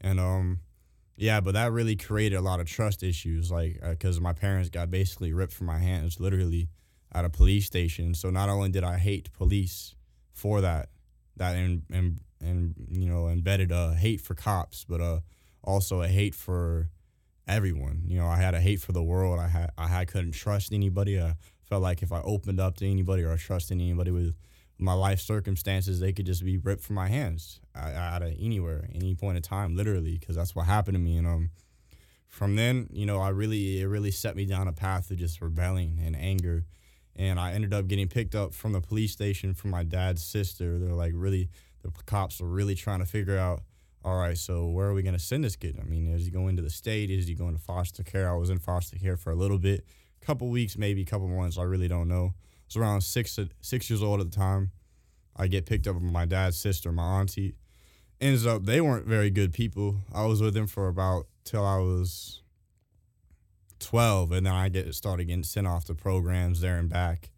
And 0.00 0.20
um 0.20 0.60
yeah, 1.16 1.40
but 1.40 1.54
that 1.54 1.72
really 1.72 1.96
created 1.96 2.36
a 2.36 2.40
lot 2.40 2.60
of 2.60 2.66
trust 2.66 3.02
issues 3.02 3.50
like 3.50 3.78
uh, 3.82 3.94
cuz 3.94 4.20
my 4.20 4.34
parents 4.34 4.68
got 4.68 4.90
basically 4.90 5.32
ripped 5.32 5.52
from 5.52 5.66
my 5.66 5.78
hands 5.78 6.20
literally 6.20 6.68
at 7.14 7.24
a 7.24 7.30
police 7.30 7.66
station. 7.66 8.14
So 8.14 8.30
not 8.30 8.48
only 8.48 8.70
did 8.70 8.84
I 8.84 8.98
hate 8.98 9.32
police 9.32 9.94
for 10.32 10.60
that, 10.60 10.88
that 11.36 11.56
and 11.56 11.82
and 11.90 12.20
and 12.40 12.74
you 12.90 13.08
know 13.08 13.28
embedded 13.28 13.70
a 13.70 13.94
hate 13.94 14.20
for 14.20 14.34
cops, 14.34 14.84
but 14.88 15.00
uh 15.00 15.20
also 15.64 16.02
a 16.02 16.08
hate 16.08 16.34
for 16.34 16.90
everyone. 17.46 18.02
You 18.04 18.18
know, 18.18 18.26
I 18.26 18.36
had 18.36 18.54
a 18.54 18.60
hate 18.60 18.80
for 18.80 18.92
the 18.92 19.02
world. 19.02 19.38
I 19.38 19.48
had 19.48 19.70
I 19.78 19.88
had 19.88 20.08
couldn't 20.08 20.32
trust 20.32 20.72
anybody. 20.72 21.20
I 21.20 21.34
felt 21.62 21.82
like 21.82 22.02
if 22.02 22.12
I 22.12 22.20
opened 22.22 22.60
up 22.60 22.76
to 22.76 22.90
anybody 22.90 23.22
or 23.22 23.32
I 23.32 23.36
trusted 23.36 23.76
anybody 23.76 24.10
with 24.10 24.34
my 24.78 24.92
life 24.94 25.20
circumstances, 25.20 26.00
they 26.00 26.12
could 26.12 26.26
just 26.26 26.44
be 26.44 26.58
ripped 26.58 26.82
from 26.82 26.96
my 26.96 27.08
hands 27.08 27.60
out 27.74 28.22
of 28.22 28.32
anywhere, 28.38 28.88
any 28.94 29.14
point 29.14 29.36
in 29.36 29.42
time, 29.42 29.76
literally, 29.76 30.18
because 30.18 30.36
that's 30.36 30.54
what 30.54 30.66
happened 30.66 30.96
to 30.96 30.98
me. 31.00 31.16
And 31.16 31.26
um, 31.26 31.50
from 32.26 32.56
then, 32.56 32.88
you 32.90 33.06
know, 33.06 33.20
I 33.20 33.28
really 33.28 33.80
it 33.80 33.86
really 33.86 34.10
set 34.10 34.36
me 34.36 34.44
down 34.44 34.68
a 34.68 34.72
path 34.72 35.10
of 35.10 35.18
just 35.18 35.40
rebelling 35.40 36.00
and 36.04 36.16
anger, 36.16 36.64
and 37.16 37.38
I 37.38 37.52
ended 37.52 37.74
up 37.74 37.88
getting 37.88 38.08
picked 38.08 38.34
up 38.34 38.54
from 38.54 38.72
the 38.72 38.80
police 38.80 39.12
station 39.12 39.54
from 39.54 39.70
my 39.70 39.84
dad's 39.84 40.22
sister. 40.22 40.78
They're 40.78 40.94
like 40.94 41.12
really, 41.14 41.48
the 41.82 41.90
cops 42.06 42.40
were 42.40 42.48
really 42.48 42.74
trying 42.74 43.00
to 43.00 43.06
figure 43.06 43.38
out. 43.38 43.62
All 44.04 44.18
right, 44.18 44.36
so 44.36 44.66
where 44.66 44.88
are 44.88 44.94
we 44.94 45.02
gonna 45.02 45.18
send 45.18 45.44
this 45.44 45.54
kid? 45.54 45.78
I 45.80 45.84
mean, 45.84 46.12
is 46.12 46.24
he 46.24 46.32
going 46.32 46.56
to 46.56 46.62
the 46.62 46.70
state? 46.70 47.08
Is 47.10 47.28
he 47.28 47.34
going 47.34 47.54
to 47.54 47.62
foster 47.62 48.02
care? 48.02 48.28
I 48.28 48.34
was 48.34 48.50
in 48.50 48.58
foster 48.58 48.96
care 48.96 49.16
for 49.16 49.30
a 49.30 49.36
little 49.36 49.58
bit, 49.58 49.86
a 50.20 50.26
couple 50.26 50.48
weeks, 50.48 50.76
maybe 50.76 51.02
a 51.02 51.04
couple 51.04 51.28
months. 51.28 51.56
I 51.56 51.62
really 51.62 51.86
don't 51.86 52.08
know 52.08 52.34
was 52.74 52.82
around 52.82 53.00
six 53.02 53.38
six 53.60 53.90
years 53.90 54.02
old 54.02 54.20
at 54.20 54.30
the 54.30 54.36
time. 54.36 54.72
I 55.36 55.46
get 55.46 55.66
picked 55.66 55.86
up 55.86 55.94
by 55.94 56.00
my 56.00 56.26
dad's 56.26 56.58
sister, 56.58 56.92
my 56.92 57.20
auntie. 57.20 57.54
Ends 58.20 58.46
up 58.46 58.64
they 58.64 58.80
weren't 58.80 59.06
very 59.06 59.30
good 59.30 59.52
people. 59.52 59.96
I 60.14 60.24
was 60.26 60.40
with 60.40 60.54
them 60.54 60.66
for 60.66 60.88
about 60.88 61.26
till 61.44 61.64
I 61.64 61.78
was 61.78 62.41
twelve, 63.82 64.32
and 64.32 64.46
then 64.46 64.54
I 64.54 64.68
get 64.68 64.94
started 64.94 65.24
getting 65.24 65.44
sent 65.44 65.66
off 65.66 65.84
to 65.86 65.94
programs 65.94 66.60
there 66.60 66.78
and 66.78 66.88
back. 66.88 67.30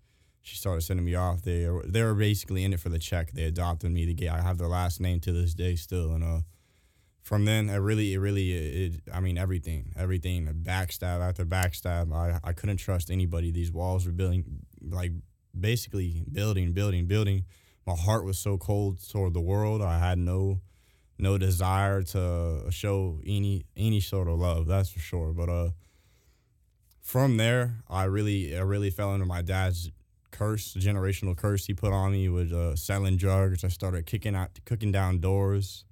She 0.43 0.57
started 0.57 0.83
sending 0.83 1.07
me 1.07 1.15
off. 1.15 1.43
They 1.43 1.69
they 1.85 2.03
were 2.03 2.15
basically 2.15 2.65
in 2.65 2.73
it 2.73 2.81
for 2.81 2.91
the 2.91 2.99
check. 2.99 3.33
They 3.33 3.45
adopted 3.45 3.91
me 3.91 4.07
to 4.07 4.15
get. 4.15 4.33
I 4.33 4.43
have 4.43 4.59
their 4.59 4.69
last 4.69 5.01
name 5.01 5.21
to 5.21 5.33
this 5.33 5.55
day 5.55 5.75
still, 5.77 6.13
and 6.13 6.23
uh, 6.23 6.41
from 7.23 7.47
then 7.47 7.71
it 7.71 7.77
really 7.77 8.13
it 8.13 8.19
really 8.19 8.53
it, 8.53 9.01
I 9.13 9.21
mean 9.21 9.39
everything 9.39 9.93
everything 9.97 10.47
backstab 10.63 11.21
after 11.21 11.45
backstab. 11.47 12.13
I 12.13 12.39
I 12.45 12.53
couldn't 12.53 12.77
trust 12.77 13.11
anybody. 13.11 13.51
These 13.51 13.73
walls 13.73 14.07
were 14.07 14.13
building 14.13 14.45
like 14.81 15.13
basically 15.59 16.25
building, 16.31 16.73
building, 16.73 17.07
building. 17.07 17.45
My 17.87 17.95
heart 17.95 18.25
was 18.25 18.39
so 18.39 18.59
cold 18.59 18.99
toward 19.09 19.35
the 19.35 19.41
world. 19.41 19.83
I 19.83 19.99
had 19.99 20.19
no 20.19 20.61
no 21.19 21.39
desire 21.39 22.03
to 22.03 22.67
show 22.71 23.21
any 23.25 23.65
any 23.77 24.01
sort 24.01 24.29
of 24.29 24.39
love. 24.39 24.67
That's 24.67 24.91
for 24.91 25.01
sure. 25.01 25.33
But 25.33 25.49
uh, 25.49 25.71
from 27.05 27.37
there, 27.37 27.77
I 27.89 28.05
really 28.05 28.57
I 28.57 28.63
really 28.63 28.91
fell 28.91 29.13
into 29.15 29.27
my 29.27 29.43
dad's 29.43 29.91
curse, 30.31 30.75
generational 30.75 31.37
curse 31.37 31.67
he 31.67 31.75
put 31.75 31.93
on 31.93 32.13
me 32.13 32.29
with 32.29 32.53
uh, 32.53 32.75
selling 32.75 33.17
drugs. 33.17 33.63
I 33.63 33.69
started 33.69 34.07
kicking 34.07 34.35
out, 34.35 34.59
cooking 34.65 34.91
down 34.91 35.21
doors, 35.21 35.85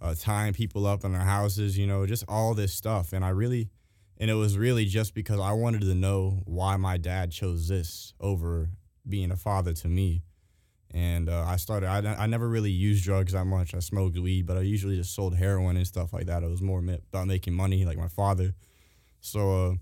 uh, 0.00 0.14
tying 0.18 0.54
people 0.54 0.86
up 0.86 1.04
in 1.04 1.12
their 1.12 1.20
houses. 1.20 1.76
You 1.76 1.86
know, 1.86 2.06
just 2.06 2.24
all 2.26 2.54
this 2.54 2.72
stuff. 2.72 3.12
And 3.12 3.24
I 3.24 3.28
really 3.28 3.68
and 4.16 4.30
it 4.30 4.34
was 4.34 4.56
really 4.56 4.86
just 4.86 5.14
because 5.14 5.38
I 5.38 5.52
wanted 5.52 5.82
to 5.82 5.94
know 5.94 6.42
why 6.46 6.76
my 6.76 6.96
dad 6.96 7.30
chose 7.30 7.68
this 7.68 8.14
over 8.18 8.70
being 9.06 9.30
a 9.30 9.36
father 9.36 9.74
to 9.74 9.88
me. 9.88 10.24
And 10.90 11.28
uh, 11.28 11.44
I 11.46 11.56
started, 11.56 11.86
I, 11.86 11.98
I 12.18 12.26
never 12.26 12.48
really 12.48 12.70
used 12.70 13.04
drugs 13.04 13.34
that 13.34 13.44
much. 13.44 13.74
I 13.74 13.80
smoked 13.80 14.18
weed, 14.18 14.46
but 14.46 14.56
I 14.56 14.62
usually 14.62 14.96
just 14.96 15.14
sold 15.14 15.36
heroin 15.36 15.76
and 15.76 15.86
stuff 15.86 16.14
like 16.14 16.26
that. 16.26 16.42
It 16.42 16.48
was 16.48 16.62
more 16.62 16.82
about 17.12 17.26
making 17.26 17.52
money, 17.52 17.84
like 17.84 17.98
my 17.98 18.08
father. 18.08 18.54
So 19.20 19.66
uh, 19.66 19.74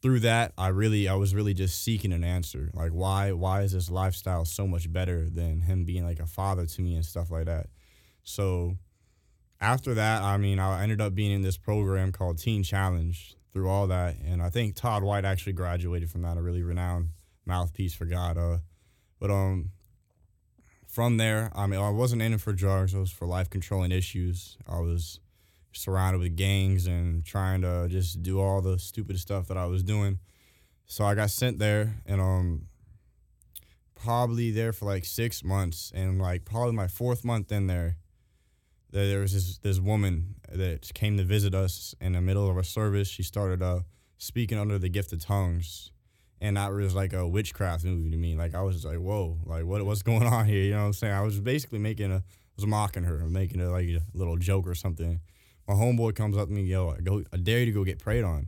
through 0.00 0.20
that, 0.20 0.52
I 0.56 0.68
really, 0.68 1.08
I 1.08 1.14
was 1.14 1.34
really 1.34 1.54
just 1.54 1.82
seeking 1.82 2.12
an 2.12 2.24
answer. 2.24 2.70
Like, 2.72 2.92
why, 2.92 3.32
why 3.32 3.62
is 3.62 3.72
this 3.72 3.90
lifestyle 3.90 4.44
so 4.44 4.66
much 4.66 4.92
better 4.92 5.28
than 5.28 5.62
him 5.62 5.84
being 5.84 6.04
like 6.04 6.20
a 6.20 6.26
father 6.26 6.66
to 6.66 6.82
me 6.82 6.94
and 6.94 7.04
stuff 7.04 7.30
like 7.30 7.46
that? 7.46 7.66
So 8.22 8.76
after 9.60 9.94
that, 9.94 10.22
I 10.22 10.36
mean, 10.36 10.58
I 10.58 10.82
ended 10.82 11.00
up 11.00 11.14
being 11.14 11.32
in 11.32 11.42
this 11.42 11.56
program 11.56 12.12
called 12.12 12.38
Teen 12.38 12.62
Challenge 12.62 13.34
through 13.52 13.68
all 13.68 13.86
that. 13.88 14.16
And 14.24 14.40
I 14.40 14.50
think 14.50 14.76
Todd 14.76 15.02
White 15.02 15.24
actually 15.24 15.54
graduated 15.54 16.10
from 16.10 16.22
that, 16.22 16.36
a 16.36 16.42
really 16.42 16.62
renowned 16.62 17.08
mouthpiece 17.44 17.94
for 17.94 18.04
God. 18.04 18.38
Uh, 18.38 18.58
but 19.18 19.30
um, 19.30 19.70
from 20.86 21.16
there, 21.16 21.50
I 21.54 21.66
mean, 21.66 21.80
I 21.80 21.90
wasn't 21.90 22.22
in 22.22 22.34
it 22.34 22.40
for 22.40 22.52
drugs. 22.52 22.94
I 22.94 22.98
was 22.98 23.10
for 23.10 23.26
life 23.26 23.50
controlling 23.50 23.90
issues. 23.90 24.56
I 24.66 24.78
was 24.78 25.18
surrounded 25.78 26.18
with 26.20 26.36
gangs 26.36 26.86
and 26.86 27.24
trying 27.24 27.62
to 27.62 27.88
just 27.88 28.22
do 28.22 28.40
all 28.40 28.60
the 28.60 28.78
stupid 28.78 29.18
stuff 29.18 29.48
that 29.48 29.56
I 29.56 29.66
was 29.66 29.82
doing. 29.82 30.18
So 30.86 31.04
I 31.04 31.14
got 31.14 31.30
sent 31.30 31.58
there 31.58 31.94
and 32.06 32.20
um 32.20 32.66
probably 33.94 34.50
there 34.50 34.72
for 34.72 34.84
like 34.84 35.04
six 35.04 35.42
months 35.42 35.90
and 35.94 36.20
like 36.20 36.44
probably 36.44 36.74
my 36.74 36.86
fourth 36.86 37.24
month 37.24 37.50
in 37.50 37.66
there 37.66 37.96
there 38.90 39.20
was 39.20 39.32
this 39.32 39.58
this 39.58 39.78
woman 39.78 40.36
that 40.50 40.92
came 40.94 41.16
to 41.18 41.24
visit 41.24 41.54
us 41.54 41.94
in 42.00 42.12
the 42.12 42.20
middle 42.20 42.50
of 42.50 42.56
a 42.56 42.64
service. 42.64 43.08
She 43.08 43.22
started 43.22 43.62
uh, 43.62 43.80
speaking 44.16 44.58
under 44.58 44.78
the 44.78 44.88
gift 44.88 45.12
of 45.12 45.20
tongues, 45.20 45.92
and 46.40 46.56
that 46.56 46.72
was 46.72 46.94
like 46.94 47.12
a 47.12 47.26
witchcraft 47.26 47.84
movie 47.84 48.10
to 48.10 48.16
me. 48.16 48.34
Like 48.36 48.54
I 48.54 48.62
was 48.62 48.76
just 48.76 48.86
like, 48.86 48.98
whoa, 48.98 49.38
like 49.44 49.64
what 49.64 49.84
what's 49.84 50.02
going 50.02 50.26
on 50.26 50.46
here? 50.46 50.62
You 50.62 50.70
know 50.72 50.80
what 50.80 50.86
I'm 50.86 50.92
saying? 50.94 51.12
I 51.12 51.22
was 51.22 51.40
basically 51.40 51.78
making 51.78 52.12
a 52.12 52.16
I 52.16 52.22
was 52.56 52.66
mocking 52.66 53.04
her, 53.04 53.18
making 53.28 53.60
it 53.60 53.66
like 53.66 53.86
a 53.86 54.00
little 54.14 54.36
joke 54.36 54.66
or 54.66 54.74
something. 54.74 55.20
My 55.68 55.74
homeboy 55.74 56.16
comes 56.16 56.36
up 56.36 56.48
to 56.48 56.54
me, 56.54 56.62
yo, 56.62 56.90
I 56.90 57.00
go, 57.00 57.22
I 57.30 57.36
dare 57.36 57.60
you 57.60 57.66
to 57.66 57.72
go 57.72 57.84
get 57.84 57.98
prayed 57.98 58.24
on, 58.24 58.46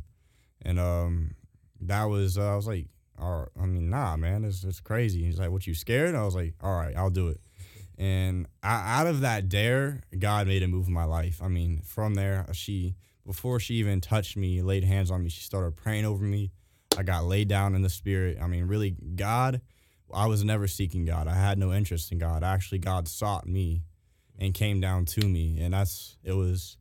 and 0.62 0.80
um, 0.80 1.34
that 1.82 2.04
was 2.04 2.38
uh, 2.38 2.52
I 2.52 2.56
was 2.56 2.66
like, 2.66 2.86
all 3.20 3.40
right, 3.40 3.48
I 3.62 3.66
mean, 3.66 3.90
nah, 3.90 4.16
man, 4.16 4.42
it's 4.42 4.64
it's 4.64 4.80
crazy. 4.80 5.22
He's 5.22 5.38
like, 5.38 5.50
what 5.50 5.66
you 5.66 5.74
scared? 5.74 6.14
I 6.14 6.24
was 6.24 6.34
like, 6.34 6.54
all 6.62 6.74
right, 6.74 6.96
I'll 6.96 7.10
do 7.10 7.28
it. 7.28 7.40
And 7.98 8.46
I, 8.62 9.00
out 9.00 9.06
of 9.06 9.20
that 9.20 9.50
dare, 9.50 10.00
God 10.18 10.46
made 10.46 10.62
a 10.62 10.68
move 10.68 10.88
in 10.88 10.94
my 10.94 11.04
life. 11.04 11.40
I 11.42 11.48
mean, 11.48 11.82
from 11.84 12.14
there, 12.14 12.46
she 12.52 12.96
before 13.26 13.60
she 13.60 13.74
even 13.74 14.00
touched 14.00 14.38
me, 14.38 14.62
laid 14.62 14.84
hands 14.84 15.10
on 15.10 15.22
me, 15.22 15.28
she 15.28 15.42
started 15.42 15.76
praying 15.76 16.06
over 16.06 16.24
me. 16.24 16.50
I 16.96 17.02
got 17.02 17.24
laid 17.24 17.48
down 17.48 17.74
in 17.74 17.82
the 17.82 17.90
spirit. 17.90 18.38
I 18.40 18.46
mean, 18.46 18.64
really, 18.64 18.96
God. 19.14 19.60
I 20.12 20.26
was 20.26 20.42
never 20.42 20.66
seeking 20.66 21.04
God. 21.04 21.28
I 21.28 21.34
had 21.34 21.56
no 21.56 21.72
interest 21.72 22.10
in 22.10 22.18
God. 22.18 22.42
Actually, 22.42 22.78
God 22.78 23.06
sought 23.06 23.46
me 23.46 23.84
and 24.38 24.52
came 24.54 24.80
down 24.80 25.04
to 25.04 25.28
me, 25.28 25.60
and 25.60 25.74
that's 25.74 26.16
it 26.24 26.32
was. 26.32 26.78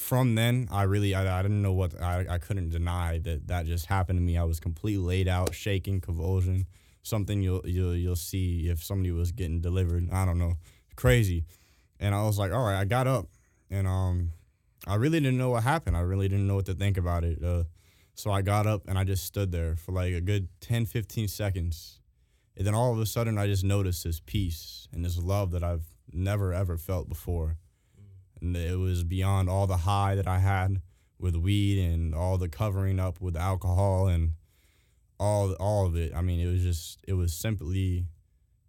From 0.00 0.34
then, 0.34 0.66
I 0.70 0.84
really 0.84 1.14
I, 1.14 1.38
I 1.38 1.42
didn't 1.42 1.62
know 1.62 1.72
what 1.72 2.00
I, 2.00 2.26
I 2.28 2.38
couldn't 2.38 2.70
deny 2.70 3.18
that 3.18 3.46
that 3.48 3.66
just 3.66 3.86
happened 3.86 4.18
to 4.18 4.22
me. 4.22 4.36
I 4.36 4.44
was 4.44 4.58
completely 4.58 5.04
laid 5.04 5.28
out, 5.28 5.54
shaking, 5.54 6.00
convulsion 6.00 6.66
something 7.02 7.42
you'll 7.42 7.62
you'll 7.64 7.96
you'll 7.96 8.16
see 8.16 8.68
if 8.68 8.82
somebody 8.82 9.10
was 9.10 9.32
getting 9.32 9.60
delivered. 9.60 10.08
I 10.10 10.24
don't 10.24 10.38
know, 10.38 10.54
crazy. 10.96 11.44
And 11.98 12.14
I 12.14 12.22
was 12.24 12.38
like, 12.38 12.52
all 12.52 12.64
right, 12.64 12.78
I 12.78 12.84
got 12.84 13.06
up, 13.06 13.28
and 13.70 13.86
um, 13.86 14.32
I 14.86 14.94
really 14.94 15.20
didn't 15.20 15.38
know 15.38 15.50
what 15.50 15.62
happened. 15.62 15.96
I 15.96 16.00
really 16.00 16.28
didn't 16.28 16.46
know 16.46 16.56
what 16.56 16.66
to 16.66 16.74
think 16.74 16.96
about 16.96 17.24
it. 17.24 17.42
Uh, 17.44 17.64
so 18.14 18.30
I 18.30 18.42
got 18.42 18.66
up 18.66 18.82
and 18.88 18.98
I 18.98 19.04
just 19.04 19.24
stood 19.24 19.52
there 19.52 19.76
for 19.76 19.92
like 19.92 20.12
a 20.12 20.20
good 20.20 20.48
10, 20.60 20.86
15 20.86 21.28
seconds. 21.28 22.00
And 22.56 22.66
then 22.66 22.74
all 22.74 22.92
of 22.92 22.98
a 22.98 23.06
sudden, 23.06 23.38
I 23.38 23.46
just 23.46 23.64
noticed 23.64 24.04
this 24.04 24.20
peace 24.20 24.88
and 24.92 25.04
this 25.04 25.18
love 25.18 25.52
that 25.52 25.62
I've 25.62 25.84
never 26.12 26.52
ever 26.52 26.76
felt 26.76 27.08
before. 27.08 27.56
And 28.40 28.56
it 28.56 28.78
was 28.78 29.04
beyond 29.04 29.48
all 29.48 29.66
the 29.66 29.78
high 29.78 30.14
that 30.14 30.26
I 30.26 30.38
had 30.38 30.80
with 31.18 31.36
weed 31.36 31.78
and 31.78 32.14
all 32.14 32.38
the 32.38 32.48
covering 32.48 32.98
up 32.98 33.20
with 33.20 33.36
alcohol 33.36 34.06
and 34.08 34.32
all 35.18 35.52
all 35.54 35.86
of 35.86 35.96
it. 35.96 36.12
I 36.14 36.22
mean, 36.22 36.40
it 36.40 36.50
was 36.50 36.62
just 36.62 37.00
it 37.06 37.12
was 37.12 37.32
simply 37.32 38.06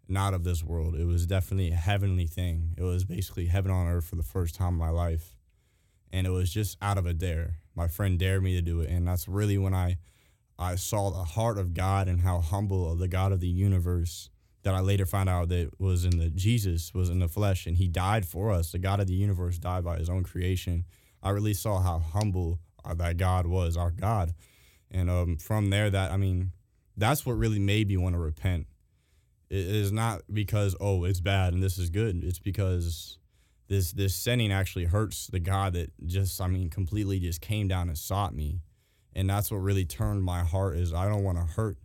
not 0.08 0.34
of 0.34 0.44
this 0.44 0.64
world. 0.64 0.96
It 0.96 1.06
was 1.06 1.26
definitely 1.26 1.72
a 1.72 1.76
heavenly 1.76 2.28
thing. 2.28 2.76
It 2.78 2.84
was 2.84 3.06
basically 3.06 3.46
heaven 3.46 3.72
on 3.72 3.88
earth 3.88 4.06
for 4.06 4.18
the 4.18 4.24
first 4.24 4.56
time 4.56 4.74
in 4.74 4.80
my 4.80 4.90
life. 4.90 5.36
And 6.12 6.28
it 6.28 6.32
was 6.32 6.52
just 6.52 6.78
out 6.82 6.98
of 6.98 7.06
a 7.06 7.14
dare. 7.14 7.56
My 7.74 7.88
friend 7.88 8.20
dared 8.20 8.44
me 8.44 8.54
to 8.56 8.62
do 8.62 8.82
it, 8.82 8.90
and 8.90 9.08
that's 9.08 9.30
really 9.30 9.58
when 9.58 9.74
I 9.74 9.98
I 10.60 10.76
saw 10.76 11.10
the 11.10 11.24
heart 11.24 11.58
of 11.58 11.74
God 11.74 12.08
and 12.08 12.22
how 12.22 12.40
humble 12.40 12.94
the 12.96 13.08
God 13.08 13.32
of 13.32 13.40
the 13.40 13.48
universe 13.48 14.30
that 14.64 14.74
I 14.74 14.80
later 14.80 15.06
found 15.06 15.30
out 15.30 15.50
that 15.50 15.72
was 15.80 16.06
in 16.06 16.18
the 16.18 16.30
Jesus 16.30 16.94
was 16.94 17.10
in 17.10 17.20
the 17.20 17.28
flesh 17.28 17.66
and 17.66 17.78
he 17.78 17.88
died 17.88 18.26
for 18.26 18.52
us. 18.52 18.72
The 18.72 18.80
God 18.80 19.00
of 19.00 19.08
the 19.08 19.14
universe 19.14 19.58
died 19.58 19.84
by 19.84 19.98
his 19.98 20.10
own 20.10 20.24
creation. 20.24 20.86
I 21.24 21.30
really 21.32 21.54
saw 21.54 21.80
how 21.82 22.00
humble 22.00 22.60
that 22.96 23.18
God 23.18 23.48
was, 23.48 23.78
our 23.78 23.92
God. 23.92 24.34
And 24.90 25.10
um, 25.10 25.38
from 25.38 25.70
there, 25.70 25.90
that 25.90 26.12
I 26.12 26.18
mean, 26.18 26.52
that's 26.98 27.26
what 27.26 27.34
really 27.34 27.60
made 27.60 27.88
me 27.88 27.98
want 27.98 28.14
to 28.16 28.20
repent. 28.20 28.68
It 29.50 29.66
is 29.66 29.92
not 29.92 30.22
because 30.32 30.76
oh 30.80 31.04
it's 31.04 31.20
bad 31.20 31.54
and 31.54 31.62
this 31.64 31.78
is 31.78 31.90
good. 31.90 32.24
It's 32.24 32.40
because 32.40 33.18
this 33.68 33.92
this 33.94 34.16
sinning 34.16 34.52
actually 34.52 34.86
hurts 34.86 35.28
the 35.28 35.40
God 35.40 35.74
that 35.74 35.92
just 36.06 36.40
I 36.40 36.48
mean 36.48 36.70
completely 36.70 37.20
just 37.20 37.42
came 37.42 37.68
down 37.68 37.88
and 37.88 37.98
sought 37.98 38.36
me, 38.36 38.62
and 39.14 39.30
that's 39.30 39.52
what 39.52 39.58
really 39.58 39.86
turned 39.86 40.24
my 40.24 40.44
heart. 40.44 40.78
Is 40.78 40.94
I 40.94 41.08
don't 41.08 41.24
want 41.24 41.38
to 41.38 41.44
hurt 41.44 41.78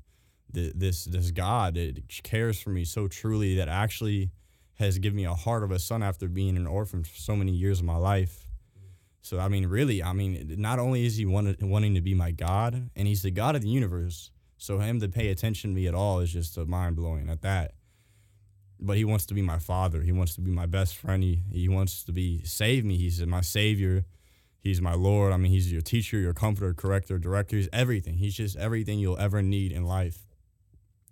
this 0.57 1.05
this 1.05 1.31
God 1.31 1.75
that 1.75 2.03
cares 2.23 2.61
for 2.61 2.71
me 2.71 2.85
so 2.85 3.09
truly 3.09 3.57
that 3.57 3.69
actually 3.69 4.31
has 4.75 4.99
given 4.99 5.17
me 5.17 5.25
a 5.25 5.35
heart 5.35 5.63
of 5.63 5.71
a 5.71 5.79
son 5.79 6.03
after 6.03 6.29
being 6.29 6.57
an 6.57 6.67
orphan 6.67 7.05
for 7.05 7.17
so 7.17 7.37
many 7.37 7.53
years 7.53 7.81
of 7.81 7.85
my 7.85 7.97
life 7.97 8.47
so 9.27 9.41
I 9.41 9.49
mean, 9.49 9.67
really, 9.67 10.05
I 10.05 10.13
mean, 10.13 10.55
not 10.57 10.79
only 10.79 11.05
is 11.05 11.17
he 11.17 11.27
wanted, 11.27 11.61
wanting 11.61 11.97
to 11.97 12.01
be 12.01 12.15
my 12.15 12.31
God, 12.31 12.91
and 12.95 13.09
he's 13.09 13.23
the 13.23 13.33
God 13.33 13.57
of 13.57 13.63
the 13.63 13.69
universe. 13.69 14.31
So 14.57 14.79
him 14.79 15.01
to 15.01 15.09
pay 15.09 15.31
attention 15.31 15.71
to 15.71 15.75
me 15.75 15.89
at 15.89 15.97
all 15.97 16.21
is 16.21 16.33
just 16.33 16.57
mind 16.57 16.95
blowing 16.95 17.29
at 17.29 17.43
that. 17.43 17.73
But 18.79 18.97
he 18.97 19.05
wants 19.05 19.27
to 19.27 19.35
be 19.35 19.43
my 19.43 19.59
father. 19.59 20.03
He 20.03 20.13
wants 20.13 20.37
to 20.37 20.41
be 20.41 20.53
my 20.53 20.67
best 20.67 20.97
friend. 20.97 21.25
He, 21.25 21.43
he 21.51 21.69
wants 21.69 22.05
to 22.05 22.13
be 22.13 22.45
save 22.45 22.85
me. 22.85 22.99
He's 22.99 23.21
my 23.27 23.41
savior. 23.41 24.05
He's 24.61 24.81
my 24.81 24.95
Lord. 24.95 25.33
I 25.33 25.39
mean, 25.39 25.51
he's 25.51 25.73
your 25.73 25.83
teacher, 25.83 26.19
your 26.19 26.33
comforter, 26.33 26.73
corrector, 26.73 27.19
director. 27.19 27.57
He's 27.57 27.69
everything. 27.73 28.19
He's 28.19 28.37
just 28.37 28.57
everything 28.57 29.01
you'll 29.01 29.19
ever 29.19 29.43
need 29.43 29.73
in 29.73 29.83
life. 29.83 30.26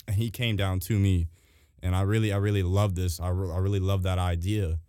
And 0.06 0.16
he 0.16 0.30
came 0.30 0.56
down 0.56 0.80
to 0.80 0.98
me 0.98 1.28
and 1.84 1.94
I 1.94 2.00
really 2.00 2.32
I 2.32 2.38
really 2.38 2.62
love 2.62 2.94
this. 2.94 3.20
I, 3.20 3.28
re- 3.28 3.52
I 3.52 3.58
really 3.58 3.78
love 3.78 4.02
that 4.04 4.18
idea. 4.18 4.80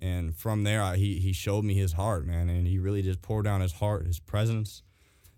And 0.00 0.34
from 0.34 0.64
there, 0.64 0.82
I, 0.82 0.96
he 0.96 1.18
he 1.18 1.32
showed 1.32 1.64
me 1.64 1.74
his 1.74 1.92
heart, 1.92 2.26
man, 2.26 2.48
and 2.48 2.66
he 2.66 2.78
really 2.78 3.02
just 3.02 3.20
poured 3.20 3.44
down 3.44 3.60
his 3.60 3.74
heart, 3.74 4.06
his 4.06 4.18
presence, 4.18 4.82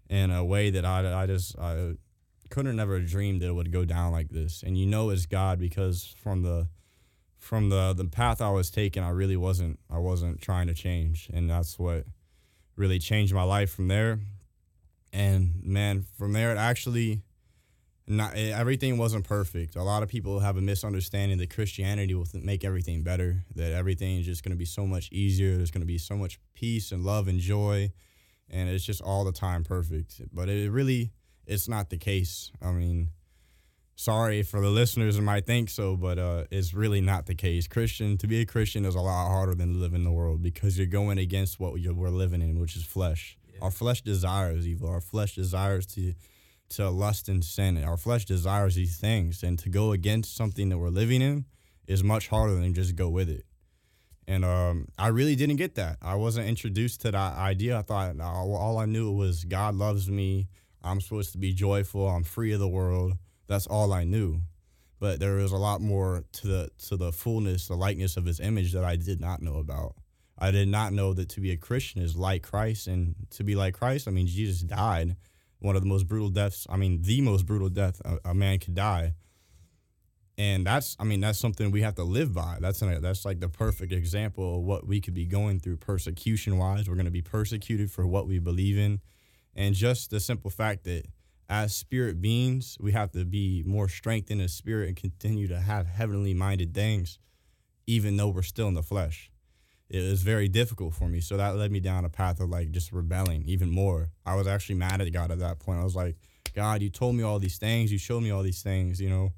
in 0.08 0.30
a 0.30 0.44
way 0.44 0.70
that 0.70 0.84
I 0.84 1.22
I 1.22 1.26
just 1.26 1.58
I 1.58 1.94
couldn't 2.48 2.66
have 2.66 2.76
never 2.76 3.00
dreamed 3.00 3.42
that 3.42 3.48
it 3.48 3.54
would 3.54 3.72
go 3.72 3.84
down 3.84 4.12
like 4.12 4.28
this. 4.30 4.62
And 4.62 4.78
you 4.78 4.86
know 4.86 5.10
it's 5.10 5.26
God 5.26 5.58
because 5.58 6.14
from 6.22 6.42
the 6.42 6.68
from 7.38 7.70
the 7.70 7.92
the 7.92 8.04
path 8.04 8.40
I 8.40 8.50
was 8.50 8.70
taking, 8.70 9.02
I 9.02 9.10
really 9.10 9.36
wasn't 9.36 9.80
I 9.90 9.98
wasn't 9.98 10.40
trying 10.40 10.68
to 10.68 10.74
change, 10.74 11.28
and 11.34 11.50
that's 11.50 11.76
what 11.76 12.04
really 12.76 13.00
changed 13.00 13.34
my 13.34 13.42
life 13.42 13.72
from 13.72 13.88
there. 13.88 14.20
And 15.12 15.54
man, 15.64 16.06
from 16.16 16.34
there 16.34 16.52
it 16.52 16.58
actually 16.58 17.22
not 18.10 18.32
eh, 18.34 18.52
everything 18.54 18.98
wasn't 18.98 19.24
perfect. 19.24 19.76
A 19.76 19.82
lot 19.82 20.02
of 20.02 20.08
people 20.08 20.40
have 20.40 20.56
a 20.56 20.60
misunderstanding 20.60 21.38
that 21.38 21.50
Christianity 21.54 22.14
will 22.14 22.26
make 22.34 22.64
everything 22.64 23.02
better, 23.02 23.44
that 23.54 23.72
everything 23.72 24.18
is 24.18 24.26
just 24.26 24.42
going 24.42 24.52
to 24.52 24.58
be 24.58 24.64
so 24.64 24.86
much 24.86 25.10
easier. 25.12 25.56
There's 25.56 25.70
going 25.70 25.82
to 25.82 25.86
be 25.86 25.98
so 25.98 26.16
much 26.16 26.38
peace 26.54 26.92
and 26.92 27.04
love 27.04 27.28
and 27.28 27.38
joy, 27.38 27.92
and 28.48 28.68
it's 28.68 28.84
just 28.84 29.00
all 29.00 29.24
the 29.24 29.32
time 29.32 29.64
perfect. 29.64 30.20
But 30.32 30.48
it 30.48 30.70
really, 30.70 31.12
it's 31.46 31.68
not 31.68 31.90
the 31.90 31.98
case. 31.98 32.50
I 32.60 32.72
mean, 32.72 33.10
sorry 33.94 34.42
for 34.42 34.60
the 34.60 34.70
listeners 34.70 35.16
who 35.16 35.22
might 35.22 35.46
think 35.46 35.70
so, 35.70 35.96
but 35.96 36.18
uh, 36.18 36.44
it's 36.50 36.74
really 36.74 37.00
not 37.00 37.26
the 37.26 37.34
case. 37.34 37.68
Christian 37.68 38.18
to 38.18 38.26
be 38.26 38.40
a 38.40 38.46
Christian 38.46 38.84
is 38.84 38.94
a 38.94 39.00
lot 39.00 39.28
harder 39.28 39.54
than 39.54 39.74
to 39.74 39.78
live 39.78 39.94
in 39.94 40.04
the 40.04 40.12
world 40.12 40.42
because 40.42 40.76
you're 40.76 40.86
going 40.86 41.18
against 41.18 41.60
what 41.60 41.74
we're 41.74 42.08
living 42.08 42.42
in, 42.42 42.58
which 42.58 42.76
is 42.76 42.84
flesh. 42.84 43.38
Yeah. 43.52 43.60
Our 43.62 43.70
flesh 43.70 44.02
desires 44.02 44.66
evil. 44.66 44.88
Our 44.88 45.00
flesh 45.00 45.34
desires 45.34 45.86
to 45.94 46.14
to 46.70 46.88
lust 46.88 47.28
and 47.28 47.44
sin. 47.44 47.82
Our 47.82 47.96
flesh 47.96 48.24
desires 48.24 48.74
these 48.74 48.96
things, 48.96 49.42
and 49.42 49.58
to 49.60 49.68
go 49.68 49.92
against 49.92 50.36
something 50.36 50.68
that 50.70 50.78
we're 50.78 50.88
living 50.88 51.22
in 51.22 51.44
is 51.86 52.02
much 52.02 52.28
harder 52.28 52.54
than 52.54 52.74
just 52.74 52.96
go 52.96 53.08
with 53.08 53.28
it. 53.28 53.44
And 54.26 54.44
um, 54.44 54.86
I 54.96 55.08
really 55.08 55.34
didn't 55.34 55.56
get 55.56 55.74
that. 55.74 55.98
I 56.00 56.14
wasn't 56.14 56.48
introduced 56.48 57.00
to 57.00 57.10
that 57.10 57.36
idea. 57.36 57.78
I 57.78 57.82
thought 57.82 58.20
all, 58.20 58.78
I 58.78 58.86
knew 58.86 59.10
was 59.10 59.44
God 59.44 59.74
loves 59.74 60.08
me. 60.08 60.48
I'm 60.82 61.00
supposed 61.00 61.32
to 61.32 61.38
be 61.38 61.52
joyful. 61.52 62.08
I'm 62.08 62.22
free 62.22 62.52
of 62.52 62.60
the 62.60 62.68
world. 62.68 63.14
That's 63.48 63.66
all 63.66 63.92
I 63.92 64.04
knew. 64.04 64.42
But 65.00 65.18
there 65.18 65.34
was 65.34 65.50
a 65.50 65.56
lot 65.56 65.80
more 65.80 66.24
to 66.32 66.46
the 66.46 66.70
to 66.86 66.96
the 66.96 67.10
fullness, 67.10 67.66
the 67.66 67.74
likeness 67.74 68.16
of 68.16 68.26
His 68.26 68.38
image 68.38 68.72
that 68.72 68.84
I 68.84 68.96
did 68.96 69.20
not 69.20 69.42
know 69.42 69.56
about. 69.56 69.94
I 70.38 70.52
did 70.52 70.68
not 70.68 70.92
know 70.92 71.12
that 71.14 71.28
to 71.30 71.40
be 71.40 71.50
a 71.50 71.56
Christian 71.56 72.00
is 72.00 72.16
like 72.16 72.42
Christ, 72.42 72.86
and 72.86 73.14
to 73.30 73.42
be 73.42 73.56
like 73.56 73.74
Christ, 73.74 74.06
I 74.06 74.10
mean 74.12 74.26
Jesus 74.26 74.60
died 74.60 75.16
one 75.60 75.76
of 75.76 75.82
the 75.82 75.88
most 75.88 76.08
brutal 76.08 76.28
deaths. 76.28 76.66
I 76.68 76.76
mean, 76.76 77.02
the 77.02 77.20
most 77.20 77.46
brutal 77.46 77.68
death 77.68 78.00
a, 78.04 78.30
a 78.30 78.34
man 78.34 78.58
could 78.58 78.74
die. 78.74 79.14
And 80.36 80.66
that's, 80.66 80.96
I 80.98 81.04
mean, 81.04 81.20
that's 81.20 81.38
something 81.38 81.70
we 81.70 81.82
have 81.82 81.96
to 81.96 82.02
live 82.02 82.32
by. 82.32 82.56
That's 82.60 82.80
an, 82.80 83.02
that's 83.02 83.26
like 83.26 83.40
the 83.40 83.48
perfect 83.48 83.92
example 83.92 84.56
of 84.56 84.62
what 84.62 84.86
we 84.86 85.00
could 85.00 85.12
be 85.12 85.26
going 85.26 85.60
through 85.60 85.76
persecution 85.76 86.56
wise. 86.56 86.88
We're 86.88 86.94
going 86.94 87.04
to 87.04 87.10
be 87.10 87.22
persecuted 87.22 87.90
for 87.90 88.06
what 88.06 88.26
we 88.26 88.38
believe 88.38 88.78
in, 88.78 89.00
and 89.54 89.74
just 89.74 90.10
the 90.10 90.18
simple 90.18 90.50
fact 90.50 90.84
that 90.84 91.04
as 91.50 91.74
spirit 91.74 92.22
beings, 92.22 92.78
we 92.80 92.92
have 92.92 93.10
to 93.12 93.26
be 93.26 93.62
more 93.66 93.88
strengthened 93.88 94.40
in 94.40 94.48
spirit 94.48 94.88
and 94.88 94.96
continue 94.96 95.46
to 95.48 95.60
have 95.60 95.86
heavenly 95.86 96.32
minded 96.32 96.72
things, 96.72 97.18
even 97.86 98.16
though 98.16 98.28
we're 98.28 98.42
still 98.42 98.68
in 98.68 98.74
the 98.74 98.82
flesh 98.82 99.30
it 99.90 100.08
was 100.08 100.22
very 100.22 100.48
difficult 100.48 100.94
for 100.94 101.08
me. 101.08 101.20
So 101.20 101.36
that 101.36 101.56
led 101.56 101.72
me 101.72 101.80
down 101.80 102.04
a 102.04 102.08
path 102.08 102.40
of 102.40 102.48
like 102.48 102.70
just 102.70 102.92
rebelling 102.92 103.42
even 103.46 103.70
more. 103.70 104.10
I 104.24 104.36
was 104.36 104.46
actually 104.46 104.76
mad 104.76 105.00
at 105.00 105.12
God 105.12 105.32
at 105.32 105.40
that 105.40 105.58
point. 105.58 105.80
I 105.80 105.84
was 105.84 105.96
like, 105.96 106.16
God, 106.54 106.80
you 106.80 106.90
told 106.90 107.16
me 107.16 107.24
all 107.24 107.40
these 107.40 107.58
things, 107.58 107.90
you 107.90 107.98
showed 107.98 108.22
me 108.22 108.30
all 108.30 108.42
these 108.42 108.62
things, 108.62 109.00
you 109.00 109.10
know, 109.10 109.32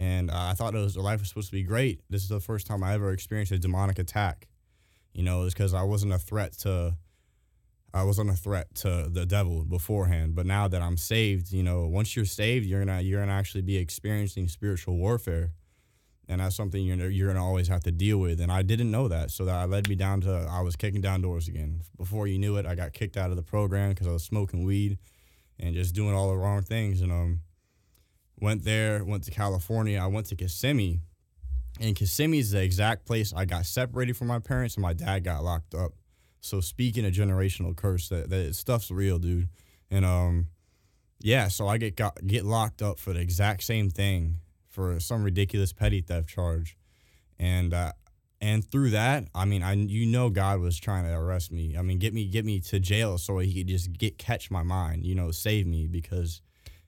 and 0.00 0.30
uh, 0.30 0.48
I 0.50 0.54
thought 0.54 0.74
it 0.74 0.78
was 0.78 0.96
life 0.96 1.20
was 1.20 1.28
supposed 1.28 1.48
to 1.48 1.52
be 1.52 1.62
great. 1.62 2.00
This 2.08 2.22
is 2.22 2.30
the 2.30 2.40
first 2.40 2.66
time 2.66 2.82
I 2.82 2.94
ever 2.94 3.12
experienced 3.12 3.52
a 3.52 3.58
demonic 3.58 3.98
attack. 3.98 4.48
You 5.12 5.22
know, 5.22 5.44
it's 5.44 5.54
because 5.54 5.74
I 5.74 5.82
wasn't 5.82 6.12
a 6.12 6.18
threat 6.18 6.52
to. 6.58 6.96
I 7.92 8.02
wasn't 8.02 8.30
a 8.30 8.34
threat 8.34 8.74
to 8.76 9.06
the 9.08 9.24
devil 9.24 9.64
beforehand, 9.64 10.34
but 10.34 10.46
now 10.46 10.66
that 10.66 10.82
I'm 10.82 10.96
saved, 10.96 11.52
you 11.52 11.62
know, 11.62 11.86
once 11.86 12.16
you're 12.16 12.24
saved, 12.24 12.66
you're 12.66 12.84
gonna 12.84 13.02
you're 13.02 13.20
gonna 13.20 13.32
actually 13.32 13.62
be 13.62 13.76
experiencing 13.76 14.48
spiritual 14.48 14.96
warfare 14.96 15.52
and 16.28 16.40
that's 16.40 16.56
something 16.56 16.82
you're 16.82 17.10
you're 17.10 17.28
gonna 17.28 17.44
always 17.44 17.68
have 17.68 17.82
to 17.84 17.92
deal 17.92 18.18
with. 18.18 18.40
And 18.40 18.50
I 18.50 18.62
didn't 18.62 18.90
know 18.90 19.08
that, 19.08 19.30
so 19.30 19.44
that 19.44 19.68
led 19.68 19.88
me 19.88 19.94
down 19.94 20.20
to 20.22 20.46
I 20.50 20.60
was 20.60 20.76
kicking 20.76 21.00
down 21.00 21.22
doors 21.22 21.48
again. 21.48 21.82
Before 21.96 22.26
you 22.26 22.38
knew 22.38 22.56
it, 22.56 22.66
I 22.66 22.74
got 22.74 22.92
kicked 22.92 23.16
out 23.16 23.30
of 23.30 23.36
the 23.36 23.42
program 23.42 23.90
because 23.90 24.06
I 24.06 24.12
was 24.12 24.24
smoking 24.24 24.64
weed 24.64 24.98
and 25.58 25.74
just 25.74 25.94
doing 25.94 26.14
all 26.14 26.28
the 26.30 26.36
wrong 26.36 26.62
things. 26.62 27.00
And 27.00 27.12
um, 27.12 27.40
went 28.40 28.64
there, 28.64 29.04
went 29.04 29.24
to 29.24 29.30
California. 29.30 29.98
I 30.00 30.06
went 30.06 30.26
to 30.26 30.36
Kissimmee, 30.36 31.00
and 31.80 31.94
Kissimmee 31.94 32.38
is 32.38 32.52
the 32.52 32.62
exact 32.62 33.06
place 33.06 33.32
I 33.34 33.44
got 33.44 33.66
separated 33.66 34.16
from 34.16 34.28
my 34.28 34.38
parents, 34.38 34.76
and 34.76 34.82
my 34.82 34.94
dad 34.94 35.24
got 35.24 35.44
locked 35.44 35.74
up. 35.74 35.92
So 36.40 36.60
speaking 36.60 37.06
a 37.06 37.10
generational 37.10 37.76
curse, 37.76 38.08
that 38.08 38.30
that 38.30 38.54
stuff's 38.54 38.90
real, 38.90 39.18
dude. 39.18 39.48
And 39.90 40.04
um, 40.04 40.48
yeah, 41.20 41.48
so 41.48 41.68
I 41.68 41.78
get 41.78 41.96
got 41.96 42.26
get 42.26 42.44
locked 42.44 42.82
up 42.82 42.98
for 42.98 43.12
the 43.12 43.20
exact 43.20 43.62
same 43.62 43.90
thing 43.90 44.40
for 44.74 44.98
some 44.98 45.22
ridiculous 45.22 45.72
petty 45.72 46.00
theft 46.00 46.28
charge, 46.28 46.76
and 47.38 47.72
uh, 47.72 47.92
and 48.40 48.68
through 48.68 48.90
that, 48.90 49.24
I 49.34 49.44
mean, 49.44 49.62
I 49.62 49.74
you 49.74 50.04
know 50.06 50.30
God 50.30 50.60
was 50.60 50.78
trying 50.78 51.04
to 51.04 51.12
arrest 51.12 51.52
me. 51.52 51.76
I 51.78 51.82
mean, 51.82 51.98
get 51.98 52.12
me 52.12 52.26
get 52.26 52.44
me 52.44 52.60
to 52.60 52.80
jail 52.80 53.16
so 53.16 53.38
he 53.38 53.54
could 53.54 53.68
just 53.68 53.92
get 53.92 54.18
catch 54.18 54.50
my 54.50 54.62
mind, 54.64 55.06
you 55.06 55.14
know, 55.14 55.30
save 55.30 55.66
me 55.66 55.86
because 55.86 56.42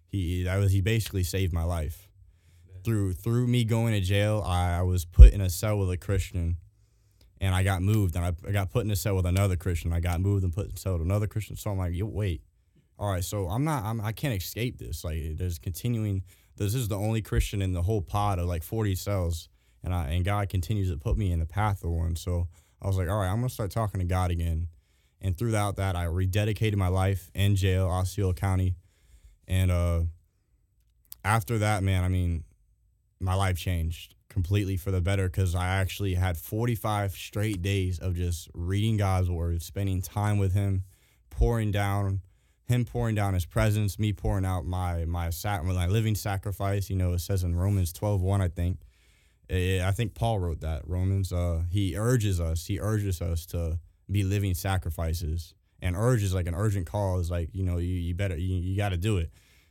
he 0.09 0.43
that 0.43 0.57
was 0.57 0.73
he 0.73 0.81
basically 0.81 1.23
saved 1.23 1.53
my 1.53 1.63
life. 1.63 2.09
Through 2.85 3.15
through 3.15 3.47
me 3.47 3.65
going 3.65 3.93
to 3.95 4.01
jail, 4.01 4.43
I, 4.45 4.79
I 4.79 4.83
was 4.83 5.05
put 5.05 5.33
in 5.33 5.41
a 5.41 5.49
cell 5.49 5.79
with 5.79 5.91
a 5.91 5.97
Christian, 5.97 6.57
and 7.41 7.55
I 7.55 7.63
got 7.63 7.83
moved, 7.83 8.17
and 8.17 8.25
I, 8.25 8.33
I 8.47 8.53
got 8.53 8.71
put 8.71 8.85
in 8.85 8.91
a 8.91 8.97
cell 8.97 9.17
with 9.17 9.27
another 9.27 9.57
Christian. 9.57 9.93
I 9.93 10.01
got 10.01 10.21
moved 10.21 10.45
and 10.45 10.53
put 10.53 10.67
in 10.67 10.73
a 10.73 10.77
cell 10.77 10.95
with 10.95 11.03
another 11.03 11.27
Christian. 11.27 11.57
So 11.57 11.71
I'm 11.71 11.79
like, 11.79 11.95
yo, 11.95 12.07
wait, 12.07 12.43
all 12.99 13.11
right, 13.11 13.25
so 13.25 13.49
I'm 13.49 13.65
not, 13.65 13.85
I'm, 13.85 14.01
I 14.01 14.13
can't 14.13 14.35
escape 14.35 14.79
this. 14.79 15.05
Like, 15.05 15.37
there's 15.37 15.59
continuing 15.59 16.23
this 16.57 16.75
is 16.75 16.89
the 16.89 16.97
only 16.97 17.23
Christian 17.23 17.63
in 17.63 17.73
the 17.73 17.83
whole 17.83 18.03
pod 18.03 18.39
of 18.39 18.47
like 18.47 18.63
40 18.63 18.95
cells, 18.95 19.49
and 19.83 19.95
I 19.95 20.09
and 20.09 20.25
God 20.25 20.49
continues 20.49 20.91
to 20.91 20.97
put 20.97 21.17
me 21.17 21.33
in 21.33 21.39
the 21.39 21.47
path 21.47 21.85
of 21.85 21.91
one. 21.91 22.17
So 22.17 22.49
I 22.81 22.87
was 22.87 22.97
like, 22.97 23.09
all 23.09 23.19
right, 23.19 23.29
I'm 23.29 23.37
gonna 23.37 23.49
start 23.49 23.71
talking 23.71 24.01
to 24.01 24.07
God 24.07 24.31
again. 24.31 24.69
And 25.21 25.37
throughout 25.37 25.77
that, 25.77 25.97
I 25.97 26.07
rededicated 26.07 26.77
my 26.77 26.89
life 26.89 27.31
in 27.35 27.57
jail, 27.57 27.87
Osceola 27.87 28.35
County, 28.35 28.77
and 29.49 29.71
uh, 29.71 30.03
after 31.25 31.59
that, 31.59 31.83
man, 31.83 32.05
I 32.05 32.09
mean, 32.09 32.45
my 33.19 33.35
life 33.35 33.59
changed 33.59 34.15
completely 34.29 34.77
for 34.77 34.91
the 34.91 35.01
better 35.01 35.29
because 35.29 35.55
I 35.55 35.67
actually 35.67 36.15
had 36.15 36.37
45 36.37 37.13
straight 37.13 37.63
days 37.63 37.99
of 37.99 38.15
just 38.15 38.49
reading 38.55 38.97
God's 38.99 39.31
word, 39.31 39.63
spending 39.63 40.03
time 40.03 40.39
with 40.39 40.53
Him, 40.53 40.85
pouring 41.31 41.71
down 41.71 42.21
him 42.67 42.85
pouring 42.85 43.15
down 43.15 43.35
his 43.35 43.47
presence, 43.47 43.99
me 43.99 44.13
pouring 44.13 44.45
out 44.45 44.67
my 44.67 45.05
my 45.05 45.31
my 45.45 45.87
living 45.87 46.15
sacrifice. 46.15 46.91
You 46.91 46.97
know, 46.97 47.13
it 47.13 47.21
says 47.21 47.45
in 47.45 47.55
Romans 47.55 47.93
12, 47.93 48.21
1, 48.21 48.41
I 48.41 48.49
think. 48.49 48.79
I 49.49 49.93
think 49.93 50.15
Paul 50.15 50.41
wrote 50.41 50.61
that. 50.61 50.83
Romans, 50.87 51.33
uh, 51.33 51.63
he 51.71 51.97
urges 51.97 52.41
us, 52.41 52.67
he 52.67 52.81
urges 52.81 53.23
us 53.23 53.47
to 53.47 53.79
be 54.11 54.25
living 54.25 54.55
sacrifices. 54.55 55.55
And 55.81 55.95
urges 55.95 56.35
like 56.35 56.47
an 56.47 56.55
urgent 56.55 56.87
call 56.87 57.19
is 57.21 57.31
like, 57.31 57.51
you 57.53 57.63
know, 57.63 57.77
you, 57.77 57.95
you 57.95 58.15
better 58.15 58.37
you, 58.37 58.57
you 58.57 58.77
gotta 58.77 58.97
do 58.97 59.19
it. 59.19 59.31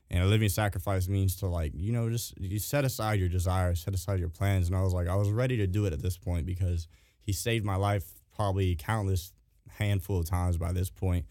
And 0.10 0.24
a 0.24 0.28
living 0.28 0.50
sacrifice 0.50 1.10
means 1.10 1.36
to 1.38 1.48
like, 1.48 1.72
you 1.76 1.92
know, 1.92 2.10
just 2.10 2.40
you 2.40 2.60
set 2.60 2.86
aside 2.86 3.20
your 3.20 3.28
desires, 3.28 3.82
set 3.82 3.94
aside 3.94 4.20
your 4.20 4.30
plans. 4.30 4.68
And 4.68 4.76
I 4.78 4.82
was 4.84 4.94
like, 4.94 5.08
I 5.08 5.16
was 5.16 5.32
ready 5.32 5.58
to 5.58 5.68
do 5.68 5.86
it 5.86 5.94
at 5.94 6.02
this 6.02 6.18
point 6.18 6.46
because 6.46 6.88
he 7.22 7.34
saved 7.34 7.66
my 7.66 7.76
life 7.76 8.06
probably 8.36 8.76
countless 8.76 9.34
handful 9.68 10.20
of 10.20 10.30
times 10.30 10.58
by 10.58 10.72
this 10.72 10.90
point 10.90 11.26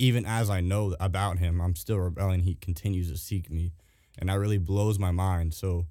even 0.00 0.24
as 0.24 0.48
I 0.48 0.62
know 0.62 0.96
about 0.98 1.38
him, 1.38 1.60
I'm 1.60 1.76
still 1.76 1.98
rebelling. 1.98 2.40
He 2.40 2.54
continues 2.54 3.12
to 3.12 3.18
seek 3.18 3.50
me, 3.50 3.74
and 4.18 4.30
that 4.30 4.38
really 4.38 4.56
blows 4.56 4.98
my 4.98 5.10
mind. 5.10 5.52
So 5.52 5.86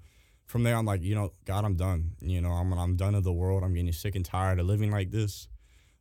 from 0.48 0.64
there, 0.64 0.76
I'm 0.76 0.86
like, 0.86 1.04
you 1.04 1.14
know, 1.14 1.34
God, 1.46 1.64
I'm 1.64 1.76
done. 1.76 2.14
You 2.20 2.42
know, 2.42 2.50
I'm 2.50 2.74
I'm 2.74 2.96
done 2.96 3.14
of 3.14 3.24
the 3.24 3.32
world. 3.32 3.64
I'm 3.64 3.76
getting 3.76 3.94
sick 3.94 4.16
and 4.16 4.26
tired 4.26 4.60
of 4.60 4.66
living 4.66 4.90
like 4.90 5.12
this. 5.12 5.48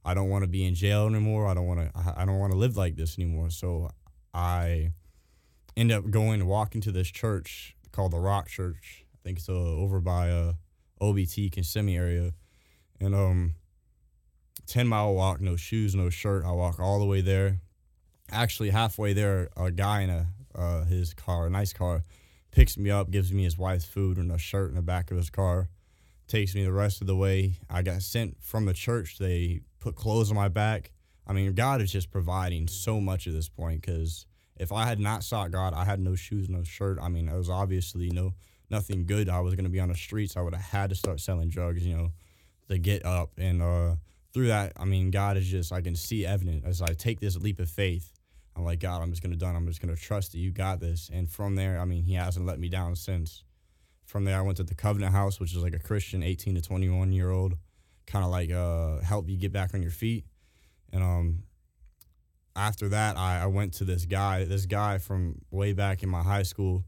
I 0.07 0.15
don't 0.15 0.31
want 0.31 0.43
to 0.43 0.49
be 0.49 0.65
in 0.65 0.75
jail 0.75 1.07
anymore. 1.07 1.47
I 1.49 1.53
don't 1.53 1.67
want 1.67 1.81
to. 1.81 2.15
I 2.17 2.25
don't 2.25 2.39
want 2.39 2.53
to 2.53 2.59
live 2.59 2.79
like 2.79 2.97
this 2.97 3.19
anymore. 3.19 3.51
So 3.51 3.91
I 4.33 4.93
end 5.77 5.93
up 5.93 6.11
going 6.11 6.47
walking 6.47 6.81
to 6.81 6.93
this 6.93 7.09
church 7.09 7.77
called 7.93 8.13
the 8.13 8.19
Rock 8.19 8.49
Church. 8.49 9.05
I 9.13 9.19
think 9.23 9.39
it's 9.39 9.51
uh, 9.51 9.53
over 9.53 10.01
by 10.01 10.31
uh, 10.31 10.53
OBT 11.03 11.53
Kissimmee 11.53 11.99
area, 11.99 12.33
and 13.03 13.15
um, 13.15 13.55
ten 14.67 14.89
mile 14.89 15.13
walk, 15.13 15.43
no 15.43 15.57
shoes, 15.57 15.95
no 15.95 16.09
shirt. 16.09 16.47
I 16.47 16.53
walk 16.53 16.81
all 16.81 17.01
the 17.01 17.05
way 17.05 17.21
there 17.21 17.61
actually 18.31 18.71
halfway 18.71 19.13
there, 19.13 19.49
a 19.57 19.71
guy 19.71 20.03
in 20.03 20.11
a 20.11 20.27
uh, 20.55 20.85
his 20.85 21.15
car, 21.15 21.47
a 21.47 21.51
nice 21.51 21.73
car, 21.73 22.03
picks 22.51 22.77
me 22.77 22.91
up, 22.91 23.11
gives 23.11 23.33
me 23.33 23.45
his 23.45 23.57
wife's 23.57 23.85
food 23.85 24.17
and 24.17 24.33
a 24.33 24.39
shirt 24.39 24.71
in 24.71 24.77
the 24.77 24.83
back 24.83 25.11
of 25.11 25.17
his 25.17 25.31
car, 25.31 25.69
takes 26.27 26.55
me 26.55 26.65
the 26.65 26.73
rest 26.73 27.01
of 27.01 27.07
the 27.07 27.17
way. 27.17 27.59
I 27.71 27.83
got 27.83 28.03
sent 28.03 28.43
from 28.43 28.67
the 28.67 28.75
church. 28.75 29.19
They 29.19 29.61
put 29.81 29.95
clothes 29.95 30.31
on 30.31 30.37
my 30.37 30.49
back. 30.49 30.93
I 31.27 31.33
mean, 31.33 31.53
God 31.55 31.81
is 31.81 31.93
just 31.93 32.11
providing 32.11 32.69
so 32.69 33.01
much 33.01 33.27
at 33.27 33.35
this 33.35 33.49
point 33.49 33.83
because 33.83 34.27
if 34.57 34.73
I 34.73 34.87
had 34.87 34.99
not 34.99 35.23
sought 35.23 35.51
God, 35.51 35.75
I 35.75 35.85
had 35.85 36.01
no 36.01 36.15
shoes, 36.15 36.49
no 36.49 36.65
shirt. 36.65 36.99
I 37.01 37.09
mean, 37.09 37.29
it 37.29 37.37
was 37.37 37.51
obviously 37.51 38.11
no 38.11 38.35
nothing 38.71 39.07
good. 39.07 39.29
I 39.29 39.41
was 39.41 39.55
gonna 39.55 39.69
be 39.69 39.81
on 39.81 39.89
the 39.89 39.95
streets. 39.95 40.37
I 40.37 40.41
would 40.41 40.55
have 40.55 40.65
had 40.65 40.91
to 40.91 40.97
start 40.97 41.21
selling 41.21 41.49
drugs, 41.49 41.87
you 41.87 41.97
know, 41.97 42.13
to 42.69 42.79
get 42.79 43.05
up. 43.05 43.31
And 43.39 43.63
uh, 43.63 43.97
through 44.33 44.49
that, 44.49 44.73
I 44.77 44.85
mean, 44.85 45.11
God 45.11 45.37
is 45.37 45.47
just 45.47 45.73
I 45.73 45.81
can 45.83 45.97
see 45.97 46.27
evidence 46.27 46.65
as 46.65 46.83
I 46.83 46.95
take 46.95 47.21
this 47.21 47.37
leap 47.37 47.61
of 47.61 47.69
faith. 47.69 48.18
I'm 48.59 48.65
like, 48.65 48.81
God, 48.81 49.01
I'm 49.01 49.11
just 49.11 49.23
gonna 49.23 49.37
done. 49.37 49.55
I'm 49.55 49.67
just 49.69 49.81
gonna 49.81 49.95
trust 49.95 50.33
that 50.33 50.39
you 50.39 50.51
got 50.51 50.81
this. 50.81 51.11
And 51.13 51.31
from 51.31 51.55
there, 51.55 51.79
I 51.79 51.85
mean, 51.85 52.03
He 52.03 52.15
hasn't 52.15 52.45
let 52.45 52.59
me 52.59 52.69
down 52.69 52.97
since. 52.97 53.45
From 54.05 54.25
there, 54.25 54.37
I 54.37 54.41
went 54.41 54.57
to 54.57 54.65
the 54.65 54.75
Covenant 54.75 55.13
House, 55.13 55.39
which 55.39 55.55
is 55.55 55.63
like 55.63 55.75
a 55.75 55.79
Christian 55.79 56.23
18 56.23 56.57
to 56.57 56.61
21 56.61 57.13
year 57.13 57.31
old, 57.31 57.57
kind 58.07 58.25
of 58.25 58.31
like 58.33 58.51
uh, 58.51 59.01
help 59.01 59.29
you 59.29 59.37
get 59.37 59.53
back 59.53 59.75
on 59.75 59.83
your 59.83 59.93
feet. 59.93 60.25
And 60.93 61.05
um, 61.05 61.43
after 62.57 62.89
that, 62.89 63.17
I, 63.17 63.43
I 63.43 63.47
went 63.47 63.75
to 63.75 63.85
this 63.85 64.07
guy, 64.07 64.45
this 64.45 64.67
guy 64.67 64.99
from 64.99 65.43
way 65.51 65.73
back 65.73 66.03
in 66.03 66.09
my 66.09 66.23
high 66.23 66.43
school, 66.43 66.85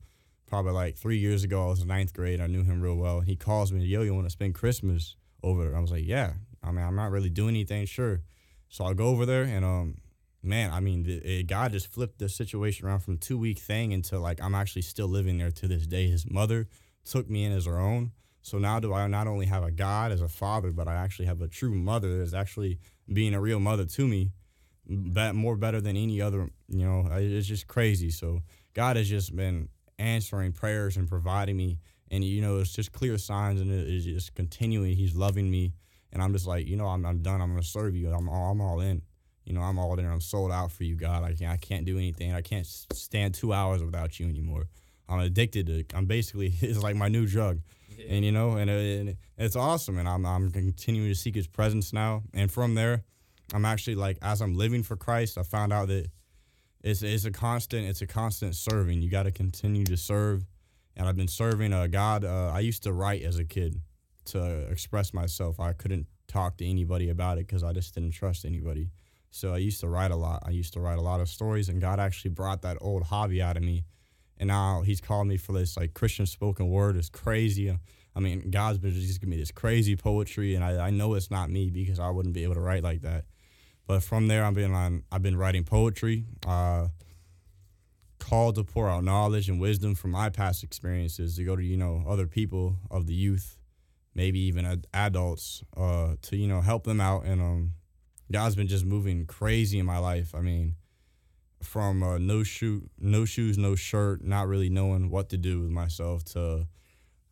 probably 0.46 0.72
like 0.72 0.96
three 0.96 1.18
years 1.18 1.44
ago. 1.44 1.66
I 1.66 1.68
was 1.68 1.82
in 1.82 1.88
ninth 1.88 2.12
grade. 2.12 2.40
I 2.40 2.48
knew 2.48 2.64
him 2.64 2.80
real 2.80 2.96
well. 2.96 3.20
He 3.20 3.36
calls 3.36 3.70
me, 3.70 3.84
yo, 3.84 4.02
you 4.02 4.14
want 4.14 4.26
to 4.26 4.30
spend 4.30 4.54
Christmas 4.54 5.14
over 5.42 5.64
there? 5.64 5.76
I 5.76 5.80
was 5.80 5.92
like, 5.92 6.06
yeah. 6.06 6.32
I 6.64 6.72
mean, 6.72 6.84
I'm 6.84 6.96
not 6.96 7.12
really 7.12 7.30
doing 7.30 7.50
anything, 7.50 7.86
sure. 7.86 8.22
So 8.68 8.84
I 8.84 8.94
go 8.94 9.06
over 9.06 9.24
there, 9.24 9.42
and 9.42 9.64
um, 9.64 9.96
man, 10.42 10.72
I 10.72 10.80
mean, 10.80 11.04
it, 11.06 11.24
it, 11.24 11.38
eh, 11.40 11.42
God 11.42 11.72
just 11.72 11.88
flipped 11.88 12.18
the 12.18 12.28
situation 12.28 12.86
around 12.86 13.00
from 13.00 13.18
two 13.18 13.38
week 13.38 13.58
thing 13.58 13.92
into 13.92 14.18
like 14.18 14.42
I'm 14.42 14.54
actually 14.54 14.82
still 14.82 15.08
living 15.08 15.38
there 15.38 15.50
to 15.50 15.68
this 15.68 15.86
day. 15.86 16.08
His 16.08 16.28
mother 16.30 16.68
took 17.04 17.28
me 17.28 17.44
in 17.44 17.52
as 17.52 17.66
her 17.66 17.78
own. 17.78 18.12
So 18.42 18.58
now 18.58 18.80
do 18.80 18.94
I 18.94 19.06
not 19.06 19.26
only 19.26 19.46
have 19.46 19.62
a 19.62 19.70
God 19.70 20.12
as 20.12 20.22
a 20.22 20.28
father, 20.28 20.70
but 20.70 20.88
I 20.88 20.94
actually 20.94 21.26
have 21.26 21.42
a 21.42 21.48
true 21.48 21.74
mother 21.74 22.18
that's 22.18 22.32
actually 22.32 22.78
being 23.12 23.34
a 23.34 23.40
real 23.40 23.60
mother 23.60 23.84
to 23.84 24.08
me 24.08 24.32
more 24.86 25.56
better 25.56 25.80
than 25.80 25.96
any 25.96 26.20
other. 26.20 26.48
You 26.68 26.84
know, 26.84 27.08
it's 27.12 27.46
just 27.46 27.66
crazy. 27.66 28.10
So 28.10 28.40
God 28.74 28.96
has 28.96 29.08
just 29.08 29.34
been 29.34 29.68
answering 29.98 30.52
prayers 30.52 30.96
and 30.96 31.08
providing 31.08 31.56
me, 31.56 31.78
and 32.10 32.24
you 32.24 32.40
know, 32.40 32.58
it's 32.58 32.72
just 32.72 32.92
clear 32.92 33.18
signs, 33.18 33.60
and 33.60 33.70
it's 33.70 34.04
just 34.04 34.34
continuing. 34.34 34.96
He's 34.96 35.14
loving 35.14 35.50
me, 35.50 35.74
and 36.12 36.22
I'm 36.22 36.32
just 36.32 36.46
like, 36.46 36.66
you 36.66 36.76
know, 36.76 36.86
I'm, 36.86 37.04
I'm 37.04 37.22
done. 37.22 37.40
I'm 37.40 37.50
gonna 37.50 37.62
serve 37.62 37.94
you. 37.94 38.10
I'm 38.10 38.28
I'm 38.28 38.60
all 38.60 38.80
in. 38.80 39.02
You 39.44 39.54
know, 39.54 39.62
I'm 39.62 39.78
all 39.78 39.98
in. 39.98 40.06
I'm 40.06 40.20
sold 40.20 40.52
out 40.52 40.70
for 40.70 40.84
you, 40.84 40.96
God. 40.96 41.24
I 41.24 41.34
can't 41.34 41.52
I 41.52 41.56
can't 41.56 41.84
do 41.84 41.96
anything. 41.98 42.32
I 42.32 42.42
can't 42.42 42.66
stand 42.66 43.34
two 43.34 43.52
hours 43.52 43.82
without 43.82 44.20
you 44.20 44.28
anymore. 44.28 44.68
I'm 45.08 45.20
addicted 45.20 45.66
to. 45.66 45.84
I'm 45.94 46.06
basically 46.06 46.54
it's 46.60 46.82
like 46.82 46.96
my 46.96 47.08
new 47.08 47.26
drug. 47.26 47.60
Yeah. 47.96 48.06
And 48.10 48.24
you 48.24 48.32
know, 48.32 48.56
and, 48.56 48.70
and 48.70 49.16
it's 49.36 49.56
awesome, 49.56 49.98
and 49.98 50.08
I'm 50.08 50.24
I'm 50.24 50.50
continuing 50.50 51.10
to 51.10 51.14
seek 51.14 51.34
His 51.34 51.46
presence 51.46 51.92
now. 51.92 52.22
And 52.32 52.50
from 52.50 52.74
there, 52.74 53.02
I'm 53.52 53.64
actually 53.64 53.96
like 53.96 54.18
as 54.22 54.40
I'm 54.40 54.54
living 54.54 54.82
for 54.82 54.96
Christ, 54.96 55.38
I 55.38 55.42
found 55.42 55.72
out 55.72 55.88
that 55.88 56.10
it's 56.82 57.02
it's 57.02 57.24
a 57.24 57.30
constant 57.30 57.86
it's 57.86 58.02
a 58.02 58.06
constant 58.06 58.54
serving. 58.54 59.02
You 59.02 59.10
got 59.10 59.24
to 59.24 59.30
continue 59.30 59.84
to 59.84 59.96
serve, 59.96 60.44
and 60.96 61.08
I've 61.08 61.16
been 61.16 61.28
serving 61.28 61.72
uh, 61.72 61.86
God. 61.88 62.24
Uh, 62.24 62.50
I 62.54 62.60
used 62.60 62.82
to 62.84 62.92
write 62.92 63.22
as 63.22 63.38
a 63.38 63.44
kid 63.44 63.80
to 64.26 64.66
express 64.70 65.12
myself. 65.12 65.60
I 65.60 65.72
couldn't 65.72 66.06
talk 66.28 66.56
to 66.58 66.66
anybody 66.66 67.10
about 67.10 67.38
it 67.38 67.46
because 67.46 67.64
I 67.64 67.72
just 67.72 67.94
didn't 67.94 68.12
trust 68.12 68.44
anybody. 68.44 68.90
So 69.30 69.54
I 69.54 69.58
used 69.58 69.80
to 69.80 69.88
write 69.88 70.10
a 70.10 70.16
lot. 70.16 70.42
I 70.44 70.50
used 70.50 70.72
to 70.74 70.80
write 70.80 70.98
a 70.98 71.02
lot 71.02 71.20
of 71.20 71.28
stories, 71.28 71.68
and 71.68 71.80
God 71.80 72.00
actually 72.00 72.32
brought 72.32 72.62
that 72.62 72.78
old 72.80 73.04
hobby 73.04 73.40
out 73.40 73.56
of 73.56 73.62
me. 73.62 73.84
And 74.38 74.48
now 74.48 74.82
He's 74.82 75.00
called 75.00 75.28
me 75.28 75.36
for 75.36 75.52
this 75.52 75.76
like 75.76 75.94
Christian 75.94 76.26
spoken 76.26 76.68
word. 76.68 76.96
It's 76.96 77.08
crazy. 77.08 77.76
I 78.14 78.20
mean, 78.20 78.50
God's 78.50 78.78
been 78.78 78.92
just 78.92 79.20
giving 79.20 79.30
me 79.30 79.36
this 79.36 79.52
crazy 79.52 79.96
poetry, 79.96 80.54
and 80.54 80.64
I, 80.64 80.88
I 80.88 80.90
know 80.90 81.14
it's 81.14 81.30
not 81.30 81.48
me 81.48 81.70
because 81.70 82.00
I 82.00 82.10
wouldn't 82.10 82.34
be 82.34 82.42
able 82.42 82.54
to 82.54 82.60
write 82.60 82.82
like 82.82 83.02
that. 83.02 83.24
But 83.86 84.02
from 84.02 84.28
there, 84.28 84.44
I've 84.44 84.54
been 84.54 84.72
on. 84.72 85.04
I've 85.12 85.22
been 85.22 85.36
writing 85.36 85.64
poetry. 85.64 86.26
Uh, 86.46 86.88
called 88.20 88.54
to 88.54 88.62
pour 88.62 88.88
out 88.88 89.02
knowledge 89.02 89.48
and 89.48 89.60
wisdom 89.60 89.94
from 89.94 90.12
my 90.12 90.28
past 90.28 90.62
experiences 90.62 91.36
to 91.36 91.44
go 91.44 91.56
to 91.56 91.62
you 91.62 91.76
know 91.76 92.04
other 92.06 92.26
people 92.26 92.76
of 92.90 93.06
the 93.06 93.14
youth, 93.14 93.58
maybe 94.14 94.38
even 94.40 94.64
ad- 94.66 94.86
adults, 94.94 95.64
uh, 95.76 96.14
to 96.22 96.36
you 96.36 96.46
know 96.46 96.60
help 96.60 96.84
them 96.84 97.00
out. 97.00 97.24
And 97.24 97.40
um, 97.40 97.72
God's 98.32 98.54
been 98.54 98.68
just 98.68 98.84
moving 98.84 99.26
crazy 99.26 99.78
in 99.78 99.86
my 99.86 99.98
life. 99.98 100.34
I 100.34 100.40
mean, 100.40 100.76
from 101.62 102.02
uh, 102.02 102.18
no 102.18 102.42
shoe, 102.42 102.88
no 102.98 103.24
shoes, 103.24 103.58
no 103.58 103.74
shirt, 103.74 104.24
not 104.24 104.48
really 104.48 104.70
knowing 104.70 105.10
what 105.10 105.28
to 105.30 105.36
do 105.36 105.60
with 105.60 105.70
myself 105.70 106.24
to 106.26 106.66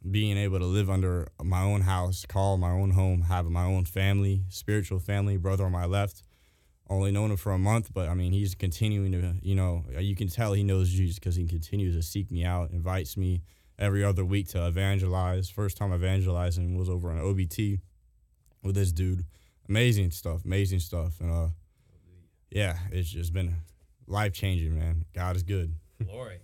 being 0.08 0.36
able 0.36 0.58
to 0.58 0.64
live 0.64 0.90
under 0.90 1.28
my 1.42 1.62
own 1.62 1.82
house, 1.82 2.24
call 2.26 2.56
my 2.56 2.70
own 2.70 2.90
home, 2.90 3.22
have 3.22 3.46
my 3.46 3.64
own 3.64 3.84
family, 3.84 4.42
spiritual 4.48 4.98
family, 4.98 5.36
brother 5.36 5.64
on 5.64 5.72
my 5.72 5.86
left, 5.86 6.22
only 6.88 7.10
known 7.10 7.30
him 7.30 7.36
for 7.36 7.52
a 7.52 7.58
month, 7.58 7.92
but 7.92 8.08
I 8.08 8.14
mean, 8.14 8.32
he's 8.32 8.54
continuing 8.54 9.12
to, 9.12 9.34
you 9.42 9.54
know, 9.54 9.84
you 9.98 10.14
can 10.14 10.28
tell 10.28 10.52
he 10.52 10.62
knows 10.62 10.90
Jesus 10.90 11.18
because 11.18 11.36
he 11.36 11.46
continues 11.46 11.94
to 11.96 12.02
seek 12.02 12.30
me 12.30 12.44
out, 12.44 12.70
invites 12.70 13.16
me 13.16 13.42
every 13.78 14.04
other 14.04 14.24
week 14.24 14.48
to 14.48 14.66
evangelize. 14.66 15.50
First 15.50 15.76
time 15.76 15.92
evangelizing 15.92 16.76
was 16.78 16.88
over 16.88 17.10
on 17.10 17.18
OBT 17.18 17.80
with 18.62 18.74
this 18.74 18.92
dude. 18.92 19.24
Amazing 19.68 20.10
stuff, 20.10 20.44
amazing 20.44 20.80
stuff. 20.80 21.20
And 21.20 21.30
uh, 21.30 21.48
yeah, 22.50 22.78
it's 22.90 23.10
just 23.10 23.32
been 23.32 23.54
life 24.06 24.32
changing, 24.32 24.78
man. 24.78 25.04
God 25.14 25.36
is 25.36 25.42
good. 25.42 25.74
Glory. 26.04 26.38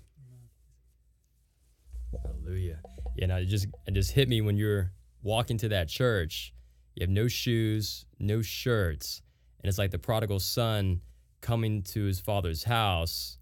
Hallelujah. 2.23 2.81
Yeah, 3.17 3.27
now 3.27 3.37
it 3.37 3.47
just 3.47 3.67
it 3.87 3.95
just 3.95 4.13
hit 4.13 4.29
me 4.29 4.41
when 4.41 4.57
you're 4.57 4.93
walking 5.23 5.59
to 5.59 5.69
that 5.69 5.89
church. 5.89 6.53
You 6.95 7.03
have 7.03 7.11
no 7.11 7.29
shoes, 7.29 8.07
no 8.19 8.43
shirts 8.43 9.23
and 9.65 9.69
it's 9.71 9.79
like 9.79 9.91
the 9.91 9.99
prodigal 9.99 10.41
son 10.41 11.01
coming 11.41 11.83
to 11.83 12.05
his 12.05 12.21
father's 12.21 12.65
house 12.65 13.39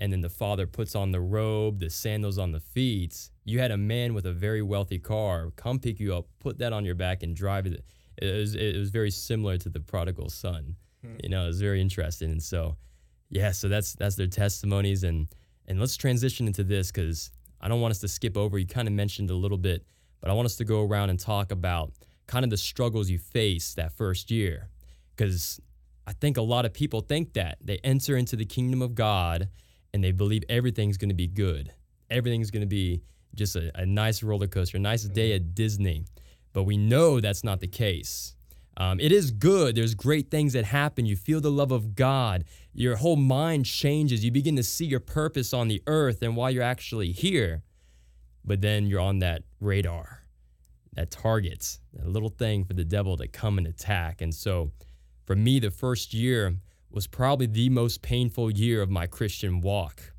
and 0.00 0.12
then 0.12 0.20
the 0.20 0.28
father 0.28 0.66
puts 0.66 0.96
on 0.96 1.12
the 1.12 1.20
robe, 1.20 1.78
the 1.78 1.90
sandals 1.90 2.38
on 2.38 2.50
the 2.50 2.58
feet. 2.58 3.30
You 3.44 3.60
had 3.60 3.70
a 3.70 3.76
man 3.76 4.12
with 4.12 4.26
a 4.26 4.32
very 4.32 4.62
wealthy 4.62 4.98
car 4.98 5.52
come 5.54 5.78
pick 5.78 6.00
you 6.00 6.12
up, 6.12 6.26
put 6.40 6.58
that 6.58 6.72
on 6.72 6.84
your 6.84 6.96
back, 6.96 7.22
and 7.22 7.36
drive 7.36 7.66
it. 7.66 7.84
It 8.20 8.34
was, 8.34 8.54
it 8.54 8.76
was 8.76 8.90
very 8.90 9.10
similar 9.10 9.56
to 9.58 9.68
the 9.68 9.80
prodigal 9.80 10.30
son. 10.30 10.76
Hmm. 11.02 11.16
You 11.22 11.30
know, 11.30 11.44
it 11.44 11.48
was 11.48 11.60
very 11.60 11.80
interesting. 11.80 12.30
And 12.30 12.42
so, 12.42 12.76
yeah, 13.30 13.52
so 13.52 13.68
that's 13.68 13.94
that's 13.94 14.16
their 14.16 14.26
testimonies. 14.26 15.04
And 15.04 15.28
and 15.66 15.80
let's 15.80 15.96
transition 15.96 16.46
into 16.46 16.64
this 16.64 16.90
because 16.90 17.30
I 17.60 17.68
don't 17.68 17.80
want 17.80 17.92
us 17.92 18.00
to 18.00 18.08
skip 18.08 18.36
over. 18.36 18.58
You 18.58 18.66
kind 18.66 18.88
of 18.88 18.94
mentioned 18.94 19.30
a 19.30 19.34
little 19.34 19.58
bit, 19.58 19.84
but 20.20 20.30
I 20.30 20.34
want 20.34 20.46
us 20.46 20.56
to 20.56 20.64
go 20.64 20.84
around 20.84 21.10
and 21.10 21.18
talk 21.18 21.52
about 21.52 21.92
kind 22.26 22.44
of 22.44 22.50
the 22.50 22.56
struggles 22.56 23.10
you 23.10 23.18
face 23.18 23.74
that 23.74 23.92
first 23.92 24.30
year 24.30 24.68
because 25.16 25.60
I 26.06 26.12
think 26.12 26.36
a 26.36 26.42
lot 26.42 26.64
of 26.64 26.72
people 26.72 27.00
think 27.00 27.34
that 27.34 27.58
they 27.60 27.78
enter 27.84 28.16
into 28.16 28.36
the 28.36 28.44
kingdom 28.44 28.82
of 28.82 28.94
God 28.94 29.48
and 29.92 30.02
they 30.02 30.12
believe 30.12 30.42
everything's 30.48 30.96
going 30.96 31.10
to 31.10 31.14
be 31.14 31.26
good. 31.26 31.72
Everything's 32.10 32.50
going 32.50 32.62
to 32.62 32.66
be 32.66 33.02
just 33.34 33.56
a, 33.56 33.70
a, 33.74 33.86
nice 33.86 34.22
roller 34.22 34.46
coaster, 34.46 34.76
a 34.76 34.80
nice 34.80 35.04
day 35.04 35.32
at 35.34 35.54
Disney. 35.54 36.04
But 36.52 36.64
we 36.64 36.76
know 36.76 37.20
that's 37.20 37.44
not 37.44 37.60
the 37.60 37.68
case. 37.68 38.34
Um, 38.76 38.98
it 38.98 39.12
is 39.12 39.30
good. 39.30 39.74
There's 39.74 39.94
great 39.94 40.30
things 40.30 40.54
that 40.54 40.64
happen. 40.64 41.04
You 41.04 41.16
feel 41.16 41.40
the 41.40 41.50
love 41.50 41.70
of 41.70 41.94
God. 41.94 42.44
Your 42.72 42.96
whole 42.96 43.16
mind 43.16 43.66
changes. 43.66 44.24
You 44.24 44.30
begin 44.30 44.56
to 44.56 44.62
see 44.62 44.86
your 44.86 45.00
purpose 45.00 45.52
on 45.52 45.68
the 45.68 45.82
earth 45.86 46.22
and 46.22 46.34
why 46.34 46.50
you're 46.50 46.62
actually 46.62 47.12
here. 47.12 47.62
But 48.44 48.62
then 48.62 48.86
you're 48.86 49.00
on 49.00 49.18
that 49.18 49.42
radar, 49.60 50.22
that 50.94 51.10
target, 51.10 51.78
that 51.92 52.08
little 52.08 52.30
thing 52.30 52.64
for 52.64 52.72
the 52.72 52.84
devil 52.84 53.16
to 53.18 53.28
come 53.28 53.58
and 53.58 53.66
attack. 53.66 54.22
And 54.22 54.34
so, 54.34 54.72
for 55.26 55.36
me, 55.36 55.60
the 55.60 55.70
first 55.70 56.14
year 56.14 56.56
was 56.90 57.06
probably 57.06 57.46
the 57.46 57.68
most 57.68 58.02
painful 58.02 58.50
year 58.50 58.80
of 58.80 58.90
my 58.90 59.06
Christian 59.06 59.60
walk 59.60 60.14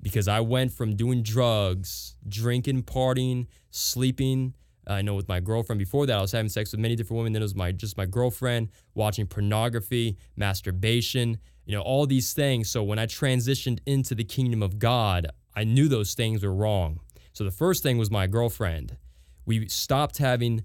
because 0.00 0.28
I 0.28 0.40
went 0.40 0.72
from 0.72 0.94
doing 0.94 1.22
drugs, 1.22 2.16
drinking, 2.28 2.84
partying, 2.84 3.46
sleeping. 3.70 4.54
I 4.86 5.02
know 5.02 5.14
with 5.14 5.28
my 5.28 5.40
girlfriend 5.40 5.78
before 5.78 6.06
that, 6.06 6.18
I 6.18 6.20
was 6.20 6.32
having 6.32 6.48
sex 6.48 6.72
with 6.72 6.80
many 6.80 6.94
different 6.94 7.18
women. 7.18 7.32
Then 7.32 7.42
it 7.42 7.44
was 7.44 7.54
my 7.54 7.72
just 7.72 7.96
my 7.96 8.06
girlfriend, 8.06 8.68
watching 8.94 9.26
pornography, 9.26 10.16
masturbation, 10.36 11.38
you 11.64 11.74
know, 11.74 11.82
all 11.82 12.06
these 12.06 12.32
things. 12.32 12.70
So 12.70 12.82
when 12.82 12.98
I 12.98 13.06
transitioned 13.06 13.80
into 13.86 14.14
the 14.14 14.24
kingdom 14.24 14.62
of 14.62 14.78
God, 14.78 15.26
I 15.54 15.64
knew 15.64 15.88
those 15.88 16.14
things 16.14 16.44
were 16.44 16.54
wrong. 16.54 17.00
So 17.32 17.44
the 17.44 17.50
first 17.50 17.82
thing 17.82 17.98
was 17.98 18.10
my 18.10 18.26
girlfriend. 18.26 18.96
We 19.44 19.68
stopped 19.68 20.18
having 20.18 20.64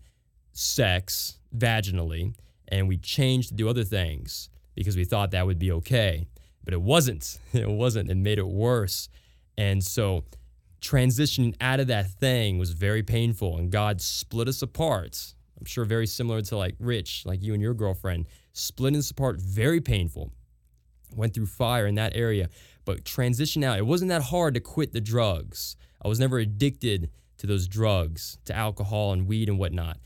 sex 0.53 1.38
vaginally 1.55 2.36
and 2.67 2.88
we 2.88 2.97
changed 2.97 3.49
to 3.49 3.55
do 3.55 3.69
other 3.69 3.84
things 3.84 4.49
because 4.75 4.95
we 4.95 5.03
thought 5.03 5.31
that 5.31 5.45
would 5.45 5.60
be 5.60 5.71
okay. 5.71 6.27
But 6.63 6.73
it 6.73 6.81
wasn't. 6.81 7.39
It 7.53 7.69
wasn't. 7.69 8.10
It 8.10 8.15
made 8.15 8.38
it 8.38 8.47
worse. 8.47 9.10
And 9.57 9.84
so 9.84 10.23
transitioning 10.82 11.56
out 11.62 11.80
of 11.80 11.88
that 11.88 12.10
thing 12.10 12.58
was 12.58 12.72
very 12.72 13.04
painful 13.04 13.58
and 13.58 13.72
God 13.72 14.02
split 14.02 14.48
us 14.48 14.62
apart. 14.62 15.34
I'm 15.60 15.65
sure 15.65 15.86
very 15.86 16.08
similar 16.08 16.41
to 16.41 16.58
like 16.58 16.76
Rich, 16.80 17.24
like 17.26 17.41
you 17.44 17.54
and 17.54 17.62
your 17.62 17.74
girlfriend, 17.74 18.28
splitting 18.54 19.00
us 19.00 19.12
apart, 19.12 19.39
very 19.39 19.80
painful. 19.80 20.32
Went 21.15 21.34
through 21.34 21.48
fire 21.48 21.88
in 21.88 21.96
that 21.96 22.15
area, 22.15 22.50
but 22.86 23.06
transition 23.06 23.63
out. 23.63 23.78
It 23.78 23.86
wasn't 23.86 24.10
that 24.10 24.24
hard 24.24 24.54
to 24.56 24.60
quit 24.60 24.94
the 24.94 25.02
drugs. 25.02 25.76
I 26.04 26.08
was 26.08 26.20
never 26.20 26.39
addicted 26.39 27.12
to 27.38 27.48
those 27.48 27.67
drugs, 27.67 28.38
to 28.46 28.56
alcohol 28.56 29.13
and 29.13 29.28
weed 29.28 29.50
and 29.50 29.60
whatnot 29.60 29.98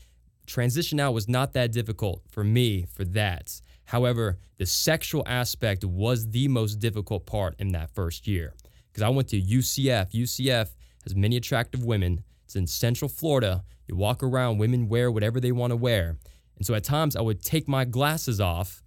transition 0.46 1.00
out 1.00 1.12
was 1.12 1.28
not 1.28 1.52
that 1.52 1.72
difficult 1.72 2.22
for 2.30 2.42
me 2.42 2.86
for 2.94 3.04
that. 3.04 3.60
However, 3.84 4.38
the 4.58 4.66
sexual 4.66 5.22
aspect 5.26 5.84
was 5.84 6.30
the 6.30 6.48
most 6.48 6.76
difficult 6.76 7.26
part 7.26 7.54
in 7.58 7.72
that 7.72 7.90
first 7.90 8.26
year 8.26 8.54
because 8.96 9.06
I 9.06 9.10
went 9.10 9.28
to 9.28 9.42
UCF. 9.42 10.12
UCF 10.12 10.68
has 11.04 11.14
many 11.14 11.36
attractive 11.36 11.84
women, 11.84 12.24
It's 12.46 12.56
in 12.56 12.66
Central 12.66 13.10
Florida. 13.10 13.62
You 13.86 13.94
walk 13.94 14.22
around, 14.22 14.56
women 14.56 14.88
wear 14.88 15.10
whatever 15.10 15.38
they 15.38 15.52
want 15.52 15.72
to 15.72 15.76
wear. 15.76 16.16
And 16.56 16.64
so 16.64 16.74
at 16.74 16.84
times 16.84 17.14
I 17.14 17.20
would 17.20 17.42
take 17.42 17.68
my 17.68 17.84
glasses 17.84 18.40
off, 18.40 18.82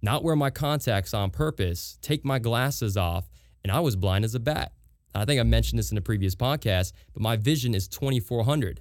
not 0.00 0.24
wear 0.24 0.34
my 0.34 0.48
contacts 0.48 1.12
on 1.12 1.28
purpose, 1.28 1.98
take 2.00 2.24
my 2.24 2.38
glasses 2.38 2.96
off, 2.96 3.28
and 3.62 3.70
I 3.70 3.80
was 3.80 3.96
blind 3.96 4.24
as 4.24 4.34
a 4.34 4.40
bat. 4.40 4.72
I 5.14 5.26
think 5.26 5.38
I 5.38 5.42
mentioned 5.42 5.78
this 5.78 5.92
in 5.92 5.98
a 5.98 6.00
previous 6.00 6.34
podcast, 6.34 6.94
but 7.12 7.20
my 7.20 7.36
vision 7.36 7.74
is 7.74 7.86
2400. 7.86 8.80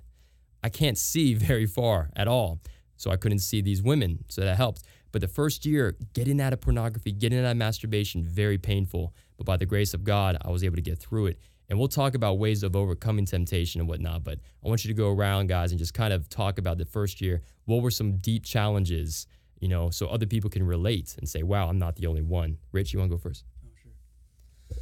I 0.64 0.70
can't 0.70 0.98
see 0.98 1.34
very 1.50 1.66
far 1.66 2.10
at 2.16 2.30
all. 2.30 2.62
So 2.96 3.12
I 3.12 3.18
couldn't 3.18 3.40
see 3.40 3.62
these 3.62 3.84
women. 3.84 4.24
So 4.30 4.46
that 4.46 4.56
helped. 4.56 4.84
But 5.12 5.20
the 5.20 5.28
first 5.28 5.66
year, 5.66 5.98
getting 6.14 6.40
out 6.40 6.54
of 6.54 6.62
pornography, 6.62 7.12
getting 7.12 7.44
out 7.44 7.52
of 7.52 7.58
masturbation, 7.58 8.24
very 8.24 8.58
painful. 8.58 9.14
But 9.40 9.46
by 9.46 9.56
the 9.56 9.66
grace 9.66 9.94
of 9.94 10.04
God, 10.04 10.38
I 10.42 10.50
was 10.52 10.66
able 10.66 10.76
to 10.76 10.82
get 10.82 11.00
through 11.00 11.28
it. 11.28 11.40
And 11.70 11.80
we'll 11.80 11.88
talk 11.88 12.14
about 12.14 12.40
ways 12.40 12.62
of 12.62 12.76
overcoming 12.76 13.26
temptation 13.26 13.80
and 13.80 13.88
whatnot. 13.88 14.26
But 14.26 14.40
I 14.64 14.68
want 14.68 14.84
you 14.84 14.90
to 14.90 14.94
go 14.94 15.10
around, 15.10 15.48
guys, 15.48 15.72
and 15.72 15.80
just 15.80 15.94
kind 15.94 16.12
of 16.12 16.28
talk 16.28 16.58
about 16.58 16.78
the 16.78 16.84
first 16.84 17.22
year. 17.22 17.42
What 17.64 17.82
were 17.82 17.90
some 17.90 18.18
deep 18.18 18.44
challenges, 18.44 19.28
you 19.62 19.70
know, 19.70 19.92
so 19.92 20.08
other 20.08 20.26
people 20.26 20.50
can 20.50 20.62
relate 20.64 21.16
and 21.18 21.30
say, 21.30 21.44
wow, 21.44 21.70
I'm 21.70 21.80
not 21.80 21.96
the 21.96 22.08
only 22.08 22.22
one. 22.22 22.58
Rich, 22.74 22.92
you 22.92 23.00
want 23.00 23.12
to 23.12 23.16
go 23.16 23.22
first? 23.22 23.46
Oh, 23.64 23.70
sure. 23.82 24.78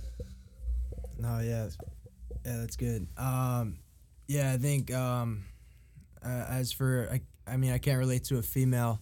No, 1.20 1.40
yeah, 1.40 1.68
yeah, 2.44 2.58
that's 2.58 2.78
good. 2.78 3.08
Um, 3.16 3.78
yeah, 4.28 4.54
I 4.54 4.58
think 4.58 4.92
um, 4.92 5.46
uh, 6.26 6.46
as 6.50 6.72
for 6.72 7.10
I, 7.12 7.22
I 7.46 7.58
mean, 7.58 7.74
I 7.74 7.78
can't 7.78 8.00
relate 8.00 8.24
to 8.26 8.38
a 8.38 8.42
female, 8.42 9.02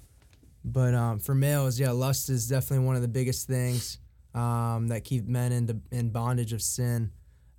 but 0.66 0.94
um, 0.94 1.20
for 1.20 1.34
males, 1.34 1.80
yeah, 1.80 1.92
lust 1.92 2.30
is 2.30 2.50
definitely 2.50 2.86
one 2.86 2.98
of 2.98 3.02
the 3.02 3.08
biggest 3.08 3.48
things 3.48 4.00
um, 4.36 4.90
that 4.90 5.04
keep 5.04 5.26
men 5.26 5.52
in 5.52 5.82
in 5.92 6.10
bondage 6.10 6.54
of 6.54 6.62
sin. 6.62 7.12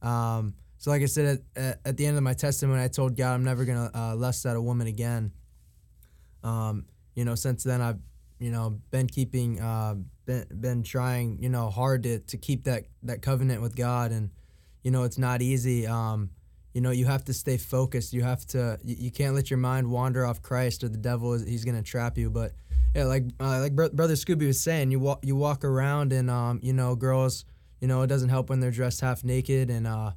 Um, 0.03 0.55
so, 0.79 0.91
like 0.91 1.03
I 1.03 1.07
said 1.07 1.41
at, 1.57 1.63
at, 1.63 1.81
at, 1.85 1.97
the 1.97 2.07
end 2.07 2.17
of 2.17 2.23
my 2.23 2.35
testimony, 2.35 2.83
I 2.83 2.89
told 2.89 3.17
God 3.17 3.33
I'm 3.33 3.45
never 3.45 3.65
gonna 3.65 3.91
uh, 3.95 4.15
lust 4.15 4.45
at 4.47 4.55
a 4.55 4.61
woman 4.61 4.87
again. 4.87 5.33
Um, 6.45 6.85
you 7.15 7.25
know, 7.25 7.35
since 7.35 7.65
then 7.65 7.81
I've 7.81 7.99
you 8.39 8.51
know 8.51 8.79
been 8.91 9.07
keeping 9.07 9.61
uh, 9.61 9.95
been 10.27 10.47
been 10.61 10.83
trying 10.83 11.39
you 11.43 11.49
know 11.49 11.71
hard 11.71 12.03
to, 12.03 12.19
to 12.21 12.37
keep 12.37 12.65
that 12.65 12.85
that 13.03 13.23
covenant 13.23 13.63
with 13.63 13.75
God 13.75 14.13
and 14.13 14.31
you 14.83 14.91
know 14.91 15.05
it's 15.05 15.19
not 15.19 15.41
easy 15.41 15.87
um, 15.87 16.31
you 16.75 16.81
know 16.81 16.91
you 16.91 17.07
have 17.07 17.25
to 17.25 17.33
stay 17.33 17.57
focused 17.57 18.13
you 18.13 18.23
have 18.23 18.45
to 18.49 18.79
you, 18.85 18.97
you 18.99 19.11
can't 19.11 19.35
let 19.35 19.51
your 19.51 19.59
mind 19.59 19.91
wander 19.91 20.27
off 20.27 20.43
christ 20.43 20.85
or 20.85 20.89
the 20.89 20.99
devil 20.99 21.33
is 21.33 21.45
he's 21.47 21.65
gonna 21.65 21.83
trap 21.83 22.19
you 22.19 22.29
but 22.29 22.53
yeah 22.97 23.05
like 23.05 23.25
uh, 23.41 23.61
like 23.61 23.75
Br- 23.75 23.89
brother 23.93 24.15
scooby 24.15 24.47
was 24.47 24.61
saying 24.61 24.91
you 24.91 24.99
walk 24.99 25.25
you 25.25 25.37
walk 25.37 25.65
around 25.65 26.13
and 26.13 26.31
um, 26.31 26.61
you 26.63 26.73
know 26.73 26.97
girls 26.97 27.45
you 27.81 27.89
know 27.89 28.03
it 28.03 28.07
doesn't 28.07 28.31
help 28.31 28.49
when 28.49 28.61
they're 28.61 28.71
dressed 28.71 29.01
half 29.01 29.23
naked 29.23 29.71
and 29.71 29.87
uh, 29.87 30.13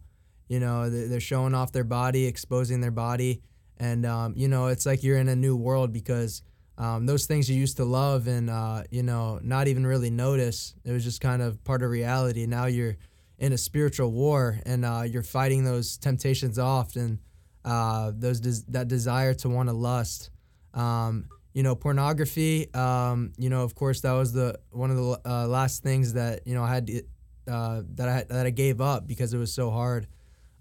you 0.47 0.59
know 0.59 0.89
they're 0.89 1.19
showing 1.19 1.53
off 1.53 1.71
their 1.71 1.83
body 1.85 2.25
exposing 2.25 2.81
their 2.81 2.91
body. 2.91 3.41
And 3.77 4.05
um, 4.05 4.33
you 4.35 4.49
know 4.49 4.67
it's 4.67 4.85
like 4.85 5.03
you're 5.03 5.17
in 5.17 5.29
a 5.29 5.35
new 5.35 5.55
world 5.55 5.93
because 5.93 6.41
um, 6.77 7.05
those 7.05 7.25
things 7.25 7.49
you 7.49 7.57
used 7.57 7.77
to 7.77 7.85
love 7.85 8.27
and 8.27 8.49
uh, 8.49 8.83
you 8.89 9.03
know 9.03 9.39
not 9.41 9.67
even 9.67 9.87
really 9.87 10.09
notice. 10.09 10.75
It 10.83 10.91
was 10.91 11.03
just 11.03 11.21
kind 11.21 11.41
of 11.41 11.63
part 11.63 11.81
of 11.81 11.89
reality. 11.89 12.45
Now 12.45 12.65
you're 12.65 12.97
in 13.37 13.53
a 13.53 13.57
spiritual 13.57 14.11
war 14.11 14.59
and 14.65 14.83
uh, 14.83 15.03
you're 15.05 15.23
fighting 15.23 15.63
those 15.63 15.97
temptations 15.97 16.59
off 16.59 16.97
and 16.97 17.19
uh, 17.63 18.11
those 18.13 18.41
des- 18.41 18.65
that 18.69 18.87
desire 18.89 19.33
to 19.35 19.49
want 19.49 19.69
to 19.69 19.73
lust. 19.73 20.29
Um, 20.73 21.29
you 21.53 21.63
know, 21.63 21.75
pornography. 21.75 22.73
Um, 22.73 23.33
you 23.37 23.49
know, 23.49 23.63
of 23.63 23.75
course, 23.75 24.01
that 24.01 24.13
was 24.13 24.33
the 24.33 24.59
one 24.71 24.91
of 24.91 24.97
the 24.97 25.21
uh, 25.25 25.47
last 25.47 25.83
things 25.83 26.13
that 26.13 26.45
you 26.45 26.53
know 26.55 26.63
I 26.63 26.73
had 26.73 26.87
to, 26.87 27.01
uh, 27.47 27.81
that 27.95 28.09
I 28.09 28.23
that 28.29 28.45
I 28.45 28.49
gave 28.49 28.81
up 28.81 29.07
because 29.07 29.33
it 29.33 29.37
was 29.37 29.53
so 29.53 29.71
hard. 29.71 30.07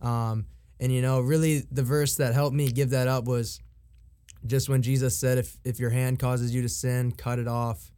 Um, 0.00 0.46
and 0.80 0.92
you 0.92 1.02
know, 1.02 1.20
really, 1.20 1.64
the 1.70 1.82
verse 1.82 2.16
that 2.16 2.34
helped 2.34 2.54
me 2.54 2.70
give 2.70 2.90
that 2.90 3.08
up 3.08 3.24
was 3.24 3.60
just 4.46 4.68
when 4.68 4.82
Jesus 4.82 5.18
said, 5.18 5.38
"If 5.38 5.58
if 5.64 5.78
your 5.78 5.90
hand 5.90 6.18
causes 6.18 6.54
you 6.54 6.62
to 6.62 6.68
sin, 6.68 7.12
cut 7.12 7.38
it 7.38 7.48
off. 7.48 7.92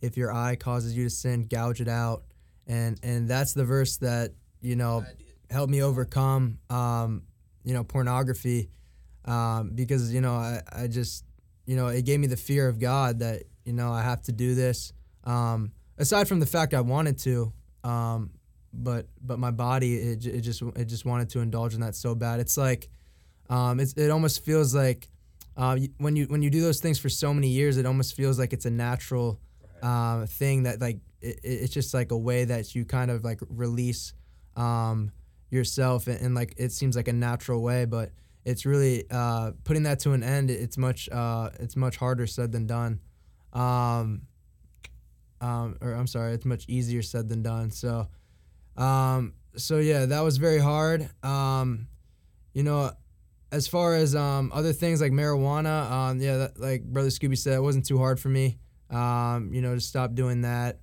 If 0.00 0.16
your 0.16 0.32
eye 0.32 0.56
causes 0.56 0.96
you 0.96 1.04
to 1.04 1.10
sin, 1.10 1.46
gouge 1.46 1.80
it 1.80 1.88
out." 1.88 2.24
and 2.66 2.98
and 3.02 3.28
that's 3.28 3.52
the 3.54 3.64
verse 3.64 3.98
that 3.98 4.32
you 4.60 4.76
know 4.76 5.04
helped 5.50 5.70
me 5.70 5.82
overcome 5.82 6.58
um, 6.70 7.22
you 7.64 7.74
know 7.74 7.84
pornography 7.84 8.70
um, 9.24 9.70
because 9.74 10.12
you 10.12 10.20
know 10.20 10.34
I, 10.34 10.60
I 10.72 10.86
just 10.86 11.24
you 11.66 11.76
know 11.76 11.88
it 11.88 12.04
gave 12.04 12.20
me 12.20 12.26
the 12.26 12.36
fear 12.36 12.68
of 12.68 12.78
God 12.78 13.18
that 13.20 13.44
you 13.64 13.72
know 13.72 13.92
I 13.92 14.02
have 14.02 14.22
to 14.22 14.32
do 14.32 14.54
this 14.54 14.92
um, 15.24 15.72
aside 15.98 16.28
from 16.28 16.40
the 16.40 16.46
fact 16.46 16.74
I 16.74 16.80
wanted 16.80 17.18
to 17.20 17.52
um, 17.84 18.30
but 18.72 19.06
but 19.22 19.38
my 19.38 19.50
body 19.50 19.96
it, 19.96 20.26
it 20.26 20.40
just 20.40 20.62
it 20.62 20.86
just 20.86 21.04
wanted 21.04 21.28
to 21.30 21.40
indulge 21.40 21.74
in 21.74 21.80
that 21.80 21.94
so 21.94 22.14
bad. 22.14 22.40
It's 22.40 22.56
like 22.56 22.88
um, 23.48 23.78
it's, 23.78 23.92
it 23.92 24.10
almost 24.10 24.44
feels 24.44 24.74
like 24.74 25.08
uh, 25.56 25.78
when 25.98 26.16
you 26.16 26.24
when 26.26 26.42
you 26.42 26.50
do 26.50 26.60
those 26.60 26.80
things 26.80 26.98
for 26.98 27.08
so 27.08 27.32
many 27.32 27.48
years 27.48 27.76
it 27.76 27.86
almost 27.86 28.16
feels 28.16 28.38
like 28.38 28.52
it's 28.52 28.64
a 28.64 28.70
natural 28.70 29.38
uh, 29.82 30.26
thing 30.26 30.64
that 30.64 30.80
like 30.80 30.98
it, 31.20 31.38
it's 31.42 31.72
just 31.72 31.94
like 31.94 32.10
a 32.10 32.16
way 32.16 32.44
that 32.44 32.74
you 32.74 32.84
kind 32.84 33.10
of 33.10 33.22
like 33.22 33.40
release 33.48 34.14
um, 34.56 35.12
yourself 35.50 36.06
and, 36.06 36.20
and, 36.20 36.34
like 36.34 36.54
it 36.56 36.72
seems 36.72 36.96
like 36.96 37.08
a 37.08 37.12
natural 37.12 37.62
way 37.62 37.84
but 37.84 38.10
it's 38.44 38.66
really 38.66 39.04
uh, 39.10 39.52
putting 39.64 39.84
that 39.84 40.00
to 40.00 40.12
an 40.12 40.22
end 40.22 40.50
it's 40.50 40.76
much 40.76 41.08
uh, 41.10 41.50
it's 41.60 41.76
much 41.76 41.96
harder 41.96 42.26
said 42.26 42.52
than 42.52 42.66
done. 42.66 43.00
Um, 43.52 44.22
um, 45.40 45.76
or 45.80 45.92
I'm 45.92 46.06
sorry 46.06 46.32
it's 46.32 46.44
much 46.44 46.64
easier 46.68 47.02
said 47.02 47.28
than 47.28 47.42
done. 47.42 47.70
So 47.70 48.08
um, 48.76 49.34
so 49.56 49.78
yeah 49.78 50.06
that 50.06 50.20
was 50.20 50.36
very 50.36 50.58
hard. 50.58 51.08
Um, 51.22 51.88
you 52.52 52.62
know 52.62 52.92
as 53.52 53.68
far 53.68 53.94
as 53.94 54.16
um, 54.16 54.50
other 54.52 54.72
things 54.72 55.00
like 55.00 55.12
marijuana 55.12 55.90
um, 55.90 56.20
yeah 56.20 56.38
that, 56.38 56.58
like 56.58 56.82
brother 56.82 57.08
Scooby 57.08 57.38
said 57.38 57.54
it 57.54 57.62
wasn't 57.62 57.86
too 57.86 57.98
hard 57.98 58.18
for 58.18 58.28
me 58.28 58.58
um, 58.90 59.50
you 59.52 59.60
know 59.62 59.74
to 59.74 59.80
stop 59.80 60.14
doing 60.14 60.42
that. 60.42 60.80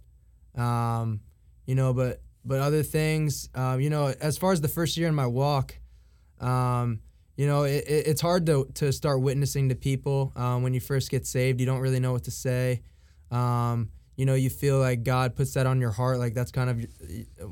Um, 0.56 1.22
you 1.66 1.76
know, 1.76 1.94
but 1.94 2.22
but 2.44 2.60
other 2.60 2.84
things, 2.84 3.50
um, 3.56 3.80
you 3.80 3.90
know, 3.90 4.14
as 4.20 4.38
far 4.38 4.52
as 4.52 4.62
the 4.62 4.68
first 4.68 4.98
year 4.98 5.08
in 5.08 5.16
my 5.16 5.28
walk, 5.28 5.76
um, 6.40 7.00
you 7.42 7.48
know, 7.48 7.64
it, 7.64 7.86
it, 7.88 8.06
it's 8.06 8.22
hard 8.22 8.46
to, 8.46 8.68
to 8.76 8.94
start 8.94 9.20
witnessing 9.20 9.70
to 9.70 9.76
people 9.76 10.32
um, 10.36 10.62
when 10.62 10.76
you 10.76 10.80
first 10.80 11.10
get 11.10 11.26
saved. 11.26 11.60
You 11.60 11.66
don't 11.66 11.80
really 11.80 12.00
know 12.00 12.12
what 12.12 12.26
to 12.26 12.32
say. 12.32 12.84
Um, 13.32 13.90
you 14.16 14.28
know, 14.28 14.36
you 14.36 14.52
feel 14.52 14.78
like 14.78 15.02
God 15.02 15.36
puts 15.36 15.56
that 15.56 15.66
on 15.66 15.82
your 15.82 15.90
heart. 15.90 16.20
Like 16.20 16.36
that's 16.36 16.52
kind 16.52 16.70
of 16.70 16.86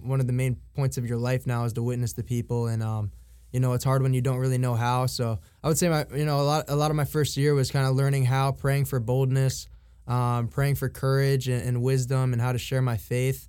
one 0.04 0.20
of 0.20 0.28
the 0.28 0.34
main 0.34 0.58
points 0.76 1.00
of 1.00 1.08
your 1.08 1.18
life 1.18 1.48
now 1.48 1.64
is 1.64 1.74
to 1.74 1.82
witness 1.82 2.14
to 2.14 2.24
people. 2.24 2.68
And, 2.68 2.84
um, 2.84 3.10
you 3.52 3.60
know, 3.60 3.74
it's 3.74 3.84
hard 3.84 4.04
when 4.04 4.14
you 4.14 4.22
don't 4.22 4.38
really 4.38 4.60
know 4.60 4.76
how. 4.76 5.08
So 5.08 5.40
I 5.64 5.68
would 5.68 5.80
say 5.80 5.90
my, 5.90 6.06
you 6.14 6.26
know, 6.26 6.40
a 6.40 6.44
lot, 6.44 6.66
a 6.68 6.76
lot 6.76 6.92
of 6.92 6.96
my 6.96 7.06
first 7.06 7.36
year 7.36 7.56
was 7.56 7.72
kind 7.72 7.88
of 7.88 7.96
learning 7.96 8.26
how, 8.26 8.52
praying 8.52 8.86
for 8.86 9.00
boldness, 9.00 9.68
um, 10.08 10.50
praying 10.50 10.76
for 10.76 10.88
courage 10.90 11.48
and, 11.48 11.68
and, 11.68 11.82
wisdom 11.82 12.34
and 12.34 12.40
how 12.40 12.52
to 12.52 12.60
share 12.60 12.84
my 12.84 12.98
faith 12.98 13.49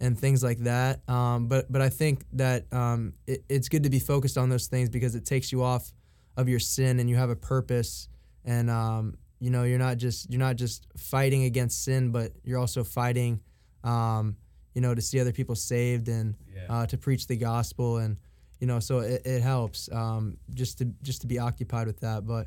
and 0.00 0.18
things 0.18 0.42
like 0.42 0.58
that. 0.58 1.08
Um, 1.08 1.48
but 1.48 1.70
but 1.70 1.82
I 1.82 1.88
think 1.88 2.24
that 2.34 2.72
um, 2.72 3.14
it, 3.26 3.44
it's 3.48 3.68
good 3.68 3.82
to 3.84 3.90
be 3.90 3.98
focused 3.98 4.38
on 4.38 4.48
those 4.48 4.66
things 4.66 4.88
because 4.88 5.14
it 5.14 5.24
takes 5.24 5.52
you 5.52 5.62
off 5.62 5.92
of 6.36 6.48
your 6.48 6.60
sin 6.60 7.00
and 7.00 7.10
you 7.10 7.16
have 7.16 7.30
a 7.30 7.36
purpose 7.36 8.08
and 8.44 8.70
um, 8.70 9.18
you 9.40 9.50
know 9.50 9.64
you're 9.64 9.78
not 9.78 9.96
just 9.96 10.30
you're 10.30 10.38
not 10.38 10.56
just 10.56 10.86
fighting 10.96 11.44
against 11.44 11.84
sin, 11.84 12.10
but 12.10 12.32
you're 12.44 12.58
also 12.58 12.84
fighting 12.84 13.40
um, 13.84 14.36
you 14.74 14.80
know 14.80 14.94
to 14.94 15.02
see 15.02 15.20
other 15.20 15.32
people 15.32 15.54
saved 15.54 16.08
and 16.08 16.36
yeah. 16.54 16.62
uh, 16.68 16.86
to 16.86 16.96
preach 16.96 17.26
the 17.26 17.36
gospel 17.36 17.98
and 17.98 18.16
you 18.60 18.66
know 18.66 18.80
so 18.80 19.00
it, 19.00 19.22
it 19.24 19.42
helps 19.42 19.88
um, 19.92 20.36
just 20.54 20.78
to 20.78 20.84
just 21.02 21.22
to 21.22 21.26
be 21.26 21.38
occupied 21.38 21.86
with 21.86 22.00
that, 22.00 22.26
but 22.26 22.46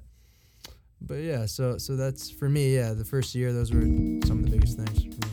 but 1.01 1.15
yeah, 1.15 1.45
so 1.45 1.77
so 1.77 1.95
that's 1.95 2.29
for 2.29 2.47
me. 2.47 2.75
Yeah, 2.75 2.93
the 2.93 3.05
first 3.05 3.33
year, 3.33 3.51
those 3.51 3.71
were 3.71 3.81
some 3.81 4.39
of 4.39 4.43
the 4.43 4.51
biggest 4.51 4.77
things. 4.77 5.30